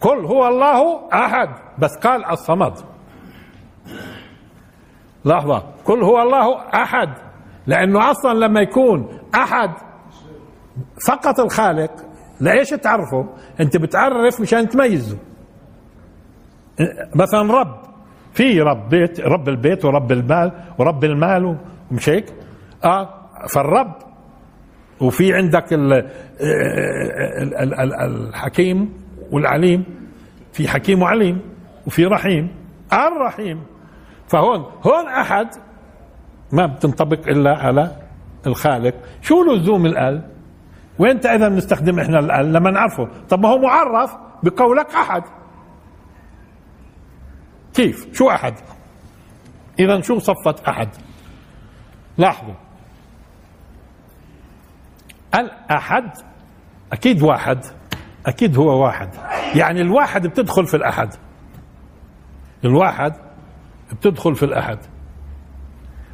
قل 0.00 0.24
هو 0.24 0.48
الله 0.48 1.08
أحد 1.12 1.48
بس 1.78 1.96
قال 1.96 2.24
الصمد. 2.24 2.72
لحظة. 5.24 5.62
قل 5.84 6.02
هو 6.02 6.22
الله 6.22 6.58
أحد 6.74 7.08
لأنه 7.66 8.10
أصلا 8.10 8.34
لما 8.34 8.60
يكون 8.60 9.18
أحد 9.34 9.70
فقط 11.08 11.40
الخالق 11.40 11.92
لإيش 12.40 12.70
تعرفه؟ 12.70 13.28
أنت 13.60 13.76
بتعرف 13.76 14.40
مشان 14.40 14.68
تميزه. 14.68 15.18
مثلا 17.14 17.52
رب 17.60 17.76
في 18.32 18.60
رب 18.60 18.88
بيت 18.88 19.20
رب 19.20 19.48
البيت 19.48 19.84
ورب 19.84 20.12
المال 20.12 20.52
ورب 20.78 21.04
المال 21.04 21.56
ومش 21.90 22.08
هيك؟ 22.08 22.26
آه 22.84 23.08
فالرب 23.54 23.92
وفي 25.00 25.34
عندك 25.34 25.72
ال 25.72 25.92
ال 25.92 27.74
ال 27.74 27.94
الحكيم 27.94 28.92
والعليم 29.32 29.84
في 30.52 30.68
حكيم 30.68 31.02
وعليم 31.02 31.40
وفي 31.86 32.04
رحيم. 32.04 32.48
الرحيم. 32.92 33.62
فهون 34.28 34.60
هون 34.60 35.06
أحد 35.08 35.48
ما 36.52 36.66
بتنطبق 36.66 37.28
إلا 37.28 37.58
على 37.58 37.90
الخالق. 38.46 38.94
شو 39.22 39.44
لزوم 39.44 39.86
الآل؟ 39.86 40.22
وين 40.98 41.16
اذا 41.16 41.48
بنستخدم 41.48 41.98
إحنا 42.00 42.18
الآل؟ 42.18 42.52
لما 42.52 42.70
نعرفه. 42.70 43.08
طب 43.28 43.40
ما 43.40 43.48
هو 43.48 43.58
معرف 43.58 44.16
بقولك 44.42 44.94
أحد. 44.94 45.22
كيف؟ 47.76 48.06
شو 48.12 48.30
أحد؟ 48.30 48.54
إذا 49.78 50.00
شو 50.00 50.18
صفة 50.18 50.54
أحد؟ 50.68 50.88
لاحظوا. 52.18 52.54
الأحد 55.34 56.10
أكيد 56.92 57.22
واحد. 57.22 57.64
أكيد 58.26 58.56
هو 58.56 58.84
واحد. 58.84 59.08
يعني 59.54 59.80
الواحد 59.80 60.26
بتدخل 60.26 60.66
في 60.66 60.76
الأحد. 60.76 61.08
الواحد 62.64 63.12
بتدخل 63.92 64.34
في 64.34 64.42
الأحد. 64.42 64.78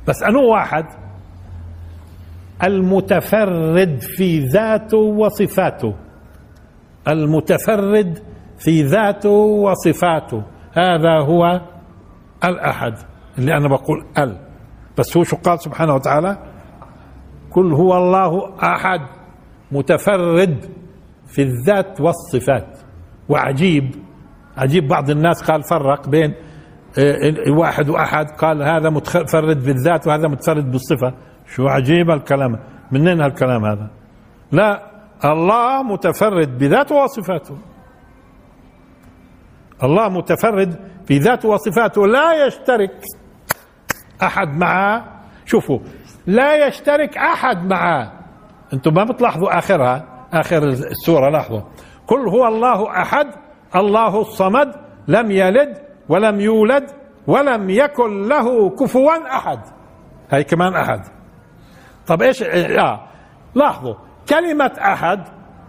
بس 0.08 0.22
أنو 0.22 0.52
واحد؟ 0.52 0.86
المتفرد 2.64 3.98
في 4.00 4.38
ذاته 4.46 4.96
وصفاته. 4.96 5.94
المتفرد 7.08 8.22
في 8.58 8.82
ذاته 8.82 9.30
وصفاته. 9.30 10.42
هذا 10.72 11.20
هو 11.20 11.60
الأحد 12.44 12.94
اللي 13.38 13.56
أنا 13.56 13.68
بقول 13.68 14.04
ال. 14.18 14.38
بس 14.98 15.16
هو 15.16 15.24
شو 15.24 15.36
قال 15.36 15.60
سبحانه 15.60 15.94
وتعالى؟ 15.94 16.38
قل 17.50 17.72
هو 17.72 17.96
الله 17.96 18.54
أحد 18.62 19.00
متفرد 19.72 20.70
في 21.26 21.42
الذات 21.42 22.00
والصفات. 22.00 22.78
وعجيب. 23.28 23.94
عجيب 24.56 24.88
بعض 24.88 25.10
الناس 25.10 25.42
قال 25.50 25.62
فرق 25.62 26.08
بين 26.08 26.34
آه، 26.98 27.50
واحد 27.58 27.88
وأحد. 27.88 28.26
قال 28.30 28.62
هذا 28.62 28.90
متفرد 28.90 29.64
بالذات 29.64 30.06
وهذا 30.06 30.28
متفرد 30.28 30.70
بالصفة. 30.70 31.14
شو 31.46 31.66
عجيب 31.66 32.10
الكلام 32.10 32.58
منين 32.92 33.20
هالكلام 33.20 33.64
هذا؟ 33.64 33.90
لا 34.52 34.82
الله 35.24 35.82
متفرد 35.82 36.58
بذاته 36.58 36.94
وصفاته. 36.94 37.56
الله 39.84 40.08
متفرد 40.08 40.78
في 41.06 41.18
ذاته 41.18 41.48
وصفاته 41.48 42.06
لا 42.06 42.46
يشترك 42.46 43.00
أحد 44.22 44.48
معه. 44.48 45.20
شوفوا 45.46 45.78
لا 46.26 46.66
يشترك 46.66 47.18
أحد 47.18 47.66
معه. 47.66 48.12
أنتم 48.72 48.94
ما 48.94 49.04
بتلاحظوا 49.04 49.58
آخرها 49.58 50.26
آخر 50.32 50.62
السورة 50.68 51.30
لاحظوا. 51.30 51.60
قل 52.06 52.28
هو 52.28 52.48
الله 52.48 53.02
أحد 53.02 53.26
الله 53.76 54.20
الصمد 54.20 54.74
لم 55.08 55.30
يلد 55.30 55.78
ولم 56.08 56.40
يولد 56.40 56.90
ولم 57.26 57.70
يكن 57.70 58.28
له 58.28 58.70
كفوا 58.70 59.36
أحد. 59.36 59.58
هي 60.30 60.44
كمان 60.44 60.74
أحد. 60.74 61.00
طب 62.06 62.22
إيش 62.22 62.42
آه 62.42 63.08
لاحظوا 63.54 63.94
كلمة 64.28 64.72
أحد 64.78 65.24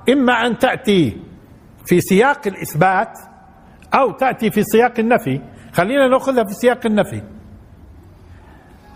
إما 0.10 0.34
أن 0.34 0.58
تأتي 0.58 1.22
في 1.86 2.02
سياق 2.02 2.48
الإثبات 2.48 3.20
أو 3.96 4.12
تأتي 4.12 4.52
في 4.52 4.64
سياق 4.64 5.00
النفي. 5.00 5.42
خلينا 5.74 6.08
نأخذها 6.08 6.44
في 6.44 6.54
سياق 6.54 6.86
النفي. 6.86 7.22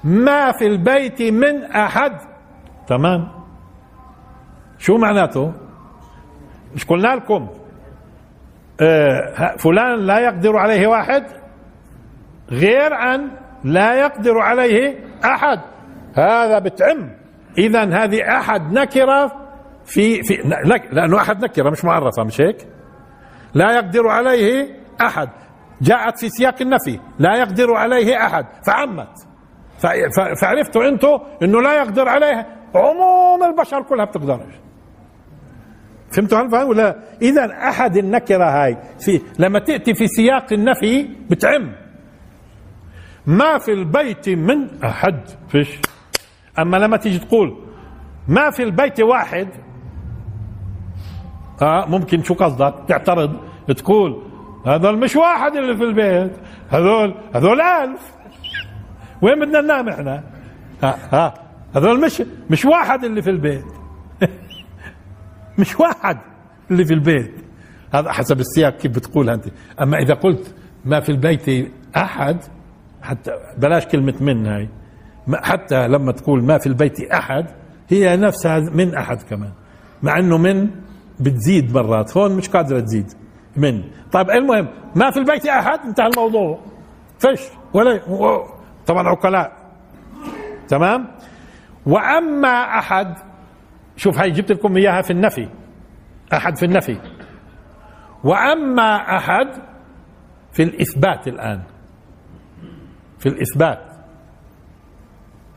ما 0.04 0.52
في 0.52 0.68
البيت 0.68 1.22
من 1.22 1.64
أحد؟ 1.64 2.12
تمام. 2.88 3.28
شو 4.78 4.98
معناته؟ 4.98 5.54
مش 6.76 6.86
قلنا 6.86 7.16
لكم. 7.16 7.48
آه 8.82 9.56
فلان 9.58 10.00
لا 10.00 10.20
يقدر 10.20 10.58
عليه 10.58 10.88
واحد 10.88 11.24
غير 12.52 12.93
أن 12.95 13.32
لا 13.64 13.93
يقدر 13.95 14.39
عليه 14.39 15.00
أحد. 15.26 15.60
هذا 16.16 16.60
بتعم. 16.60 17.10
اذا 17.58 17.84
هذه 17.84 18.38
أحد 18.38 18.72
نكرة 18.74 19.32
في 19.86 20.24
في 20.24 20.34
نك 20.45 20.89
لأنه 20.91 21.18
أحد 21.18 21.43
نكرة 21.43 21.70
مش 21.70 21.86
معرفة 21.86 22.24
مش 22.24 22.41
هيك؟ 22.41 22.68
لا 23.54 23.72
يقدر 23.72 24.08
عليه 24.08 24.78
أحد. 25.02 25.30
جاءت 25.82 26.20
في 26.20 26.30
سياق 26.30 26.62
النفي 26.62 27.00
لا 27.20 27.36
يقدر 27.38 27.74
عليه 27.74 28.26
أحد. 28.26 28.45
فعمت. 28.68 29.28
فعرفتوا 30.41 30.88
أنتم 30.88 31.20
إنه 31.43 31.62
لا 31.62 31.74
يقدر 31.74 32.10
عليه. 32.10 32.48
عموم 32.76 33.43
البشر 33.43 33.82
كلها 33.82 34.06
بتقدرش 34.06 34.54
فهمتوا 36.16 36.39
هالفهم 36.39 36.70
ولا؟ 36.70 36.95
إذا 37.22 37.45
أحد 37.70 37.98
النكرة 37.98 38.43
هاي 38.43 38.78
في 39.00 39.22
لما 39.39 39.60
تأتي 39.60 39.93
في 39.93 40.08
سياق 40.08 40.54
النفي 40.54 41.10
بتعم. 41.30 41.76
ما 43.28 43.58
في 43.58 43.72
البيت 43.72 44.30
من 44.30 44.84
أحد. 44.84 45.20
فيش. 45.50 45.80
أما 46.60 46.78
لما 46.78 46.98
تيجي 46.98 47.20
تقول 47.20 47.58
ما 48.28 48.52
في 48.52 48.64
البيت 48.64 49.00
واحد 49.02 49.48
آه 51.62 51.86
ممكن 51.89 52.24
شو 52.24 52.34
قصدك؟ 52.34 52.74
تعترض 52.88 53.38
تقول 53.78 54.24
هذول 54.66 54.99
مش 54.99 55.16
واحد 55.16 55.55
اللي 55.55 55.78
في 55.78 55.84
البيت. 55.84 56.32
هذول 56.70 57.16
هذول 57.36 57.62
ألف. 57.62 58.01
وين 59.22 59.39
بدنا 59.39 59.62
ننام 59.62 59.89
إحنا؟ 59.89 60.24
ها 60.84 60.97
ها 61.12 61.34
هذول 61.76 62.01
مش 62.05 62.24
مش 62.49 62.66
واحد 62.66 63.03
اللي 63.03 63.22
في 63.22 63.30
البيت. 63.30 63.66
مش 65.60 65.80
واحد 65.80 66.18
اللي 66.72 66.86
في 66.86 66.93
البيت. 66.93 67.34
هذا 67.93 68.12
حسب 68.12 68.39
السياق 68.39 68.78
كيف 68.78 68.91
بتقولها 68.91 69.34
أنت. 69.34 69.45
أما 69.82 69.97
إذا 69.97 70.14
قلت 70.14 70.55
ما 70.86 70.99
في 70.99 71.10
البيت 71.10 71.72
أحد 71.97 72.38
حتى 73.01 73.32
بلاش 73.58 73.86
كلمة 73.86 74.14
من 74.22 74.47
هاي. 74.47 74.70
حتى 75.34 75.88
لما 75.88 76.12
تقول 76.12 76.43
ما 76.43 76.58
في 76.58 76.68
البيت 76.68 76.99
أحد 77.12 77.45
هي 77.89 78.18
نفسها 78.18 78.60
من 78.60 78.95
أحد 78.95 79.22
كمان. 79.22 79.51
مع 80.03 80.20
إنه 80.20 80.38
من 80.38 80.70
بتزيد 81.20 81.74
مرات. 81.74 82.18
هون 82.18 82.36
مش 82.36 82.49
قادرة 82.49 82.80
تزيد. 82.80 83.14
من. 83.58 83.84
طيب 84.12 84.30
المهم 84.30 84.68
ما 84.95 85.12
في 85.12 85.18
البيت 85.18 85.45
أحد؟ 85.45 85.80
انتهى 85.80 86.08
الموضوع. 86.08 86.60
فش 87.20 87.41
ولا 87.74 87.99
طبعا 88.88 89.08
عقلاء. 89.08 89.51
تمام؟ 90.68 91.08
وأما 91.86 92.80
أحد 92.80 93.16
شوف 93.97 94.20
هاي 94.20 94.32
جبت 94.32 94.51
لكم 94.51 94.78
إياها 94.78 95.01
في 95.01 95.12
النفي. 95.12 95.49
أحد 96.34 96.58
في 96.58 96.66
النفي. 96.66 96.97
وأما 98.24 99.18
أحد 99.18 99.47
في 100.51 100.64
الإثبات 100.64 101.28
الآن. 101.28 101.62
في 103.20 103.30
الإثبات. 103.30 103.82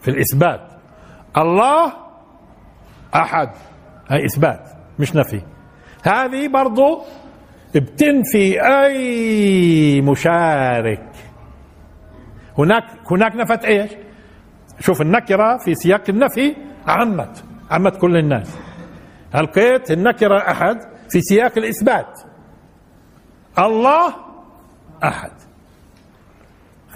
في 0.00 0.08
الإثبات. 0.10 0.70
الله 1.36 1.92
أحد. 3.14 3.50
هاي 4.08 4.24
إثبات 4.24 4.68
مش 4.98 5.16
نفي. 5.16 5.42
هذه 6.04 6.48
برضو 6.48 7.02
بتنفي 7.74 8.60
أي 8.62 10.00
مشارك. 10.00 11.12
هناك 12.58 12.84
هناك 13.10 13.36
نفت 13.36 13.64
إيش؟ 13.64 13.90
شوف 14.80 15.00
النكرة 15.00 15.58
في 15.64 15.74
سياق 15.74 16.02
النفي 16.08 16.56
عمت 16.86 17.44
عمت 17.70 17.96
كل 17.96 18.16
الناس. 18.16 18.58
القيت 19.34 19.90
النكرة 19.90 20.38
أحد؟ 20.50 20.76
في 21.10 21.20
سياق 21.20 21.58
الإثبات. 21.58 22.20
الله 23.58 24.14
أحد. 25.04 25.32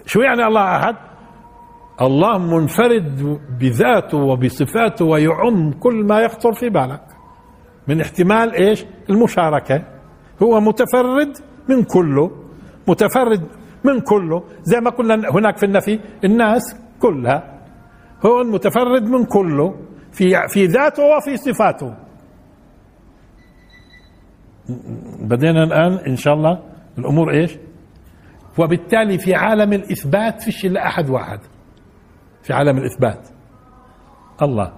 شو 0.06 0.20
يعني 0.20 0.46
الله 0.46 0.76
أحد؟ 0.76 0.96
الله 2.00 2.38
منفرد 2.38 3.38
بذاته 3.60 4.18
وبصفاته 4.18 5.04
ويعم 5.04 5.72
كل 5.72 6.04
ما 6.04 6.20
يخطر 6.20 6.52
في 6.52 6.68
بالك. 6.68 7.04
من 7.88 8.00
احتمال 8.00 8.54
إيش؟ 8.54 8.84
المشاركة. 9.10 9.93
هو 10.42 10.60
متفرد 10.60 11.36
من 11.68 11.84
كله 11.84 12.30
متفرد 12.88 13.42
من 13.84 14.00
كله. 14.00 14.42
زي 14.62 14.80
ما 14.80 14.90
قلنا 14.90 15.30
هناك 15.30 15.56
في 15.56 15.66
النفي 15.66 16.00
الناس 16.24 16.76
كلها. 17.00 17.60
هو 18.26 18.44
متفرد 18.44 19.02
من 19.02 19.24
كله 19.24 19.74
في 20.12 20.48
في 20.48 20.66
ذاته 20.66 21.02
وفي 21.02 21.36
صفاته. 21.36 21.94
بدينا 25.20 25.64
الآن 25.64 25.92
إن 25.92 26.16
شاء 26.16 26.34
الله 26.34 26.62
الأمور 26.98 27.30
إيش؟ 27.32 27.58
وبالتالي 28.58 29.18
في 29.18 29.34
عالم 29.34 29.72
الإثبات 29.72 30.42
فيش 30.42 30.66
إلا 30.66 30.86
أحد 30.86 31.10
واحد. 31.10 31.40
في 32.42 32.52
عالم 32.52 32.78
الإثبات. 32.78 33.28
الله. 34.42 34.72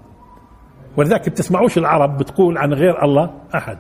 ولذلك 0.97 1.29
بتسمعوش 1.29 1.79
العرب 1.79 2.19
بتقول 2.19 2.59
عن 2.59 2.73
غير 2.73 3.05
الله 3.05 3.31
أحد. 3.55 3.79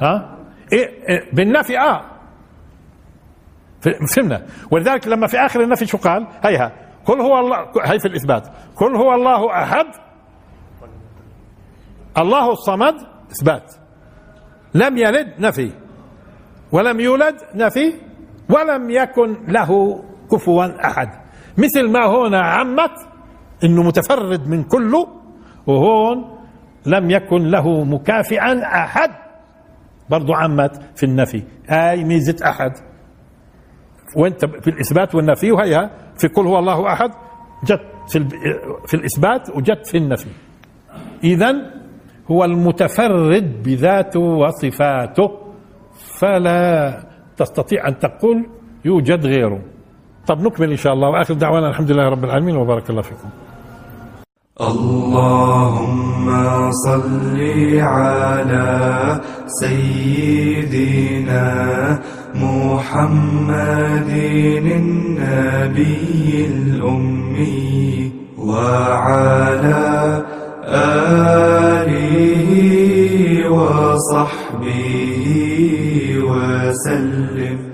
ها؟ 0.00 0.36
إيه 0.72 0.88
إيه 1.08 1.32
بالنفي 1.32 1.78
آه. 1.78 2.02
فهمنا. 4.14 4.46
ولذلك 4.70 5.08
لما 5.08 5.26
في 5.26 5.38
آخر 5.38 5.60
النفي 5.60 5.86
شو 5.86 5.98
قال؟ 5.98 6.26
هيها. 6.44 6.72
قل 7.04 7.20
هو 7.20 7.38
الله 7.38 7.56
هي 7.84 7.98
في 7.98 8.08
الإثبات. 8.08 8.48
قل 8.76 8.96
هو 8.96 9.14
الله 9.14 9.62
أحد. 9.62 9.86
الله 12.18 12.52
الصمد 12.52 12.94
إثبات. 13.32 13.74
لم 14.74 14.98
يلد 14.98 15.34
نفي. 15.38 15.72
ولم 16.72 17.00
يولد 17.00 17.36
نفي. 17.54 17.94
ولم 18.48 18.90
يكن 18.90 19.46
له 19.48 20.02
كفوا 20.32 20.86
أحد. 20.86 21.08
مثل 21.58 21.90
ما 21.90 22.06
هنا 22.06 22.40
عمت 22.40 23.08
إنه 23.64 23.82
متفرد 23.82 24.48
من 24.48 24.64
كله 24.64 25.06
وهون 25.66 26.38
لم 26.86 27.10
يكن 27.10 27.42
له 27.50 27.84
مكافئا 27.84 28.62
أحد. 28.64 29.10
برضو 30.10 30.32
عمت 30.34 30.80
في 30.96 31.06
النفي. 31.06 31.42
هاي 31.68 32.04
ميزة 32.04 32.36
أحد. 32.50 32.72
وانت 34.16 34.44
في 34.44 34.70
الإثبات 34.70 35.14
والنفي 35.14 35.52
وهيها 35.52 35.90
في 36.18 36.28
قل 36.28 36.46
هو 36.46 36.58
الله 36.58 36.92
أحد 36.92 37.10
جت 37.64 37.80
في 38.08 38.28
في 38.86 38.94
الإثبات 38.94 39.50
وجت 39.56 39.86
في 39.86 39.98
النفي. 39.98 40.28
اذا 41.24 41.52
هو 42.30 42.44
المتفرد 42.44 43.62
بذاته 43.62 44.20
وصفاته 44.20 45.30
فلا 46.18 47.02
تستطيع 47.36 47.88
أن 47.88 47.98
تقول 47.98 48.46
يوجد 48.84 49.26
غيره. 49.26 49.62
طب 50.26 50.40
نكمل 50.40 50.70
إن 50.70 50.76
شاء 50.76 50.92
الله 50.92 51.08
وآخر 51.08 51.34
دعوانا 51.34 51.68
الحمد 51.68 51.90
لله 51.90 52.08
رب 52.08 52.24
العالمين 52.24 52.56
وبارك 52.56 52.90
الله 52.90 53.02
فيكم. 53.02 53.28
اللهم 54.60 56.26
صل 56.84 57.38
على 57.80 59.20
سيدنا 59.60 61.48
محمد 62.34 64.10
النبي 64.76 66.46
الأمي 66.46 68.12
وعلى 68.38 70.24
آله 70.68 72.48
وصحبه 73.48 75.24
وسلم. 76.28 77.69